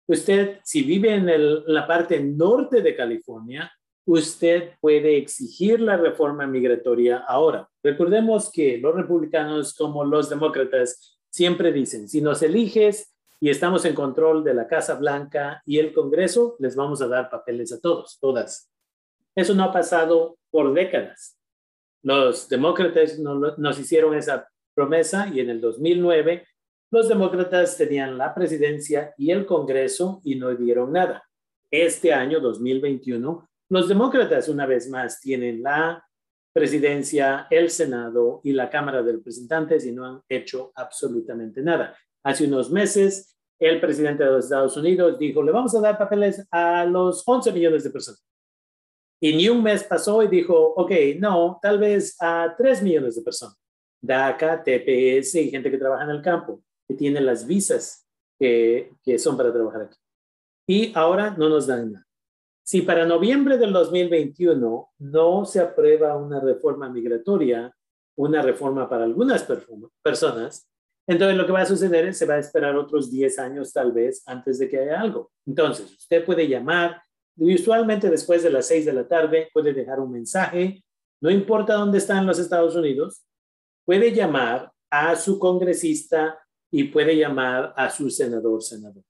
usted, 0.07 0.59
si 0.65 0.83
vive 0.83 1.15
en 1.15 1.27
la 1.67 1.87
parte 1.87 2.21
norte 2.21 2.83
de 2.83 2.95
California, 2.95 3.73
usted 4.07 4.73
puede 4.81 5.17
exigir 5.17 5.81
la 5.81 5.97
reforma 5.97 6.47
migratoria 6.47 7.19
ahora. 7.19 7.69
Recordemos 7.83 8.51
que 8.51 8.79
los 8.79 8.95
republicanos 8.95 9.75
como 9.75 10.05
los 10.05 10.29
demócratas 10.29 11.19
siempre 11.31 11.73
dicen, 11.73 12.09
si 12.09 12.21
nos 12.21 12.43
eliges 12.43 13.10
y 13.41 13.49
estamos 13.49 13.85
en 13.87 13.95
control 13.95 14.45
de 14.45 14.53
la 14.53 14.69
Casa 14.69 14.95
Blanca 14.97 15.63
y 15.65 15.79
el 15.79 15.95
Congreso, 15.95 16.57
les 16.59 16.77
vamos 16.77 17.01
a 17.01 17.09
dar 17.09 17.31
papeles 17.31 17.73
a 17.73 17.81
todos, 17.81 18.19
todas. 18.21 18.71
Eso 19.35 19.55
no 19.55 19.65
ha 19.65 19.73
pasado 19.73 20.37
por 20.51 20.75
décadas. 20.75 21.39
Los 22.03 22.49
demócratas 22.49 23.19
nos 23.19 23.79
hicieron 23.79 24.15
esa 24.15 24.47
promesa 24.75 25.29
y 25.33 25.41
en 25.41 25.51
el 25.51 25.61
2009 25.61 26.47
los 26.91 27.09
demócratas 27.09 27.77
tenían 27.77 28.19
la 28.19 28.35
presidencia 28.35 29.15
y 29.17 29.31
el 29.31 29.47
Congreso 29.47 30.21
y 30.25 30.35
no 30.35 30.55
dieron 30.55 30.93
nada. 30.93 31.23
Este 31.71 32.13
año 32.13 32.41
2021, 32.41 33.49
los 33.71 33.89
demócratas 33.89 34.49
una 34.49 34.67
vez 34.67 34.89
más 34.89 35.21
tienen 35.21 35.63
la 35.63 36.05
presidencia, 36.53 37.47
el 37.49 37.71
Senado 37.71 38.41
y 38.43 38.53
la 38.53 38.69
Cámara 38.69 39.03
de 39.03 39.13
Representantes 39.13 39.87
y 39.87 39.93
no 39.93 40.05
han 40.05 40.21
hecho 40.29 40.73
absolutamente 40.75 41.63
nada. 41.63 41.97
Hace 42.23 42.47
unos 42.47 42.71
meses, 42.71 43.37
el 43.59 43.81
presidente 43.81 44.25
de 44.25 44.31
los 44.31 44.45
Estados 44.45 44.77
Unidos 44.77 45.19
dijo, 45.19 45.43
le 45.43 45.53
vamos 45.53 45.75
a 45.75 45.81
dar 45.81 45.99
papeles 45.99 46.47
a 46.51 46.85
los 46.85 47.23
11 47.27 47.53
millones 47.53 47.85
de 47.85 47.91
personas. 47.91 48.25
Y 49.23 49.35
ni 49.35 49.49
un 49.49 49.63
mes 49.63 49.85
pasó 49.85 50.23
y 50.23 50.29
dijo, 50.29 50.55
ok, 50.55 50.91
no, 51.19 51.59
tal 51.61 51.79
vez 51.79 52.17
a 52.21 52.55
3 52.57 52.83
millones 52.83 53.17
de 53.17 53.23
personas. 53.23 53.57
DACA, 54.03 54.63
TPS 54.63 55.35
y 55.35 55.51
gente 55.51 55.71
que 55.71 55.77
trabaja 55.77 56.05
en 56.05 56.11
el 56.11 56.23
campo, 56.23 56.63
que 56.89 56.95
tiene 56.95 57.21
las 57.21 57.47
visas 57.47 58.07
que, 58.39 58.95
que 59.03 59.19
son 59.19 59.37
para 59.37 59.53
trabajar 59.53 59.83
aquí. 59.83 59.99
Y 60.67 60.93
ahora 60.95 61.35
no 61.37 61.51
nos 61.51 61.67
dan 61.67 61.93
nada. 61.93 62.07
Si 62.63 62.83
para 62.83 63.05
noviembre 63.05 63.59
del 63.59 63.73
2021 63.73 64.91
no 64.99 65.45
se 65.45 65.61
aprueba 65.61 66.17
una 66.17 66.41
reforma 66.41 66.89
migratoria, 66.89 67.75
una 68.17 68.43
reforma 68.43 68.89
para 68.89 69.05
algunas 69.05 69.47
personas, 70.03 70.70
entonces 71.11 71.37
lo 71.37 71.45
que 71.45 71.51
va 71.51 71.63
a 71.63 71.67
suceder 71.67 72.05
es 72.07 72.19
se 72.19 72.25
va 72.25 72.35
a 72.35 72.39
esperar 72.39 72.77
otros 72.77 73.11
10 73.11 73.41
años 73.41 73.73
tal 73.73 73.91
vez 73.91 74.23
antes 74.27 74.61
de 74.61 74.69
que 74.69 74.79
haya 74.79 75.01
algo. 75.01 75.33
Entonces, 75.45 75.93
usted 75.93 76.25
puede 76.25 76.47
llamar, 76.47 77.03
usualmente 77.37 78.09
después 78.09 78.45
de 78.45 78.51
las 78.51 78.69
6 78.69 78.87
de 78.87 78.93
la 78.93 79.09
tarde, 79.09 79.49
puede 79.53 79.73
dejar 79.73 79.99
un 79.99 80.13
mensaje, 80.13 80.85
no 81.21 81.29
importa 81.29 81.75
dónde 81.75 81.99
está 81.99 82.17
en 82.17 82.27
los 82.27 82.39
Estados 82.39 82.77
Unidos, 82.77 83.25
puede 83.85 84.13
llamar 84.13 84.71
a 84.89 85.17
su 85.17 85.41
congresista 85.41 86.39
y 86.71 86.85
puede 86.85 87.17
llamar 87.17 87.75
a 87.77 87.91
su 87.91 88.09
senador, 88.09 88.63
senador. 88.63 89.03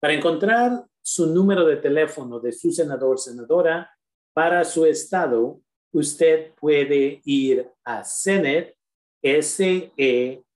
Para 0.00 0.14
encontrar 0.14 0.86
su 1.02 1.26
número 1.26 1.66
de 1.66 1.78
teléfono 1.78 2.38
de 2.38 2.52
su 2.52 2.70
senador, 2.70 3.18
senadora, 3.18 3.90
para 4.32 4.64
su 4.64 4.86
estado, 4.86 5.60
usted 5.90 6.54
puede 6.54 7.20
ir 7.24 7.68
a 7.84 8.04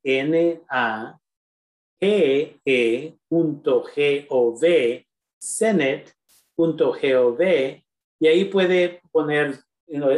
Senate, 0.07 0.63
S-E-N-A-G-E.gov, 2.01 3.15
Senate.gov, 5.39 7.41
y 8.19 8.27
ahí 8.27 8.47
puede 8.47 9.03
poner, 9.11 9.59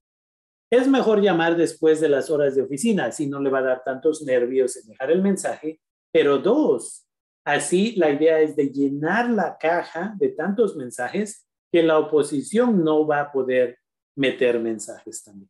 Es 0.74 0.88
mejor 0.88 1.22
llamar 1.22 1.56
después 1.56 2.00
de 2.00 2.08
las 2.08 2.30
horas 2.30 2.56
de 2.56 2.62
oficina, 2.62 3.04
así 3.04 3.28
no 3.28 3.40
le 3.40 3.48
va 3.48 3.60
a 3.60 3.62
dar 3.62 3.84
tantos 3.84 4.22
nervios 4.22 4.76
en 4.76 4.88
dejar 4.88 5.12
el 5.12 5.22
mensaje. 5.22 5.80
Pero 6.10 6.38
dos, 6.38 7.06
así 7.44 7.94
la 7.94 8.10
idea 8.10 8.40
es 8.40 8.56
de 8.56 8.70
llenar 8.70 9.30
la 9.30 9.56
caja 9.56 10.16
de 10.18 10.30
tantos 10.30 10.74
mensajes 10.74 11.46
que 11.70 11.80
la 11.80 12.00
oposición 12.00 12.82
no 12.82 13.06
va 13.06 13.20
a 13.20 13.30
poder 13.30 13.78
meter 14.16 14.58
mensajes 14.58 15.22
también. 15.22 15.48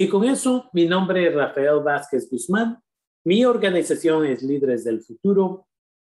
Y 0.00 0.08
con 0.08 0.22
eso, 0.24 0.70
mi 0.72 0.86
nombre 0.86 1.26
es 1.26 1.34
Rafael 1.34 1.80
Vázquez 1.82 2.30
Guzmán, 2.30 2.80
mi 3.24 3.44
organización 3.44 4.26
es 4.26 4.42
Líderes 4.42 4.84
del 4.84 5.00
Futuro 5.00 5.66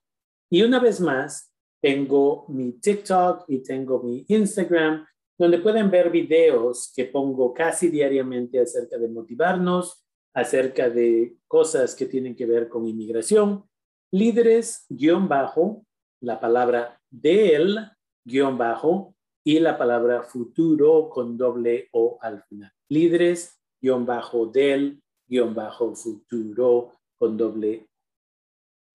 Y 0.53 0.63
una 0.63 0.81
vez 0.81 1.01
más, 1.01 1.53
tengo 1.81 2.45
mi 2.49 2.73
TikTok 2.73 3.45
y 3.49 3.63
tengo 3.63 4.03
mi 4.03 4.25
Instagram, 4.29 5.07
donde 5.39 5.59
pueden 5.59 5.91
ver 5.91 6.11
videos 6.11 6.93
que 6.95 7.07
pongo 7.07 7.55
casi 7.55 7.89
diariamente 7.89 8.61
acerca 8.61 8.99
de 8.99 9.09
motivarnos, 9.09 10.05
acerca 10.35 10.91
de 10.91 11.37
cosas 11.47 11.95
que 11.95 12.07
tienen 12.07 12.37
que 12.37 12.47
ver 12.47 12.69
con 12.69 12.87
inmigración. 12.87 13.65
Líderes-bajo 14.13 15.87
la 16.21 16.39
palabra 16.39 17.01
del 17.11 17.79
guion 18.25 18.59
bajo 18.59 19.15
y 19.45 19.59
la 19.59 19.79
palabra 19.79 20.23
futuro 20.23 21.09
con 21.09 21.37
doble 21.37 21.89
O 21.93 22.19
al 22.21 22.43
final. 22.45 22.73
Líderes 22.89 23.61
guion 23.81 24.05
bajo 24.05 24.47
del 24.47 25.03
guion 25.27 25.55
bajo 25.55 25.95
futuro 25.95 27.01
con 27.19 27.37
doble 27.37 27.87
O. 27.87 27.91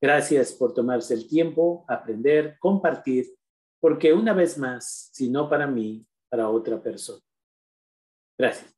Gracias 0.01 0.53
por 0.53 0.73
tomarse 0.73 1.13
el 1.13 1.27
tiempo, 1.27 1.83
aprender, 1.87 2.57
compartir, 2.59 3.33
porque 3.79 4.13
una 4.13 4.33
vez 4.33 4.57
más, 4.57 5.09
si 5.13 5.29
no 5.29 5.49
para 5.49 5.65
mí, 5.65 6.05
para 6.29 6.49
otra 6.49 6.81
persona. 6.81 7.21
Gracias. 8.37 8.74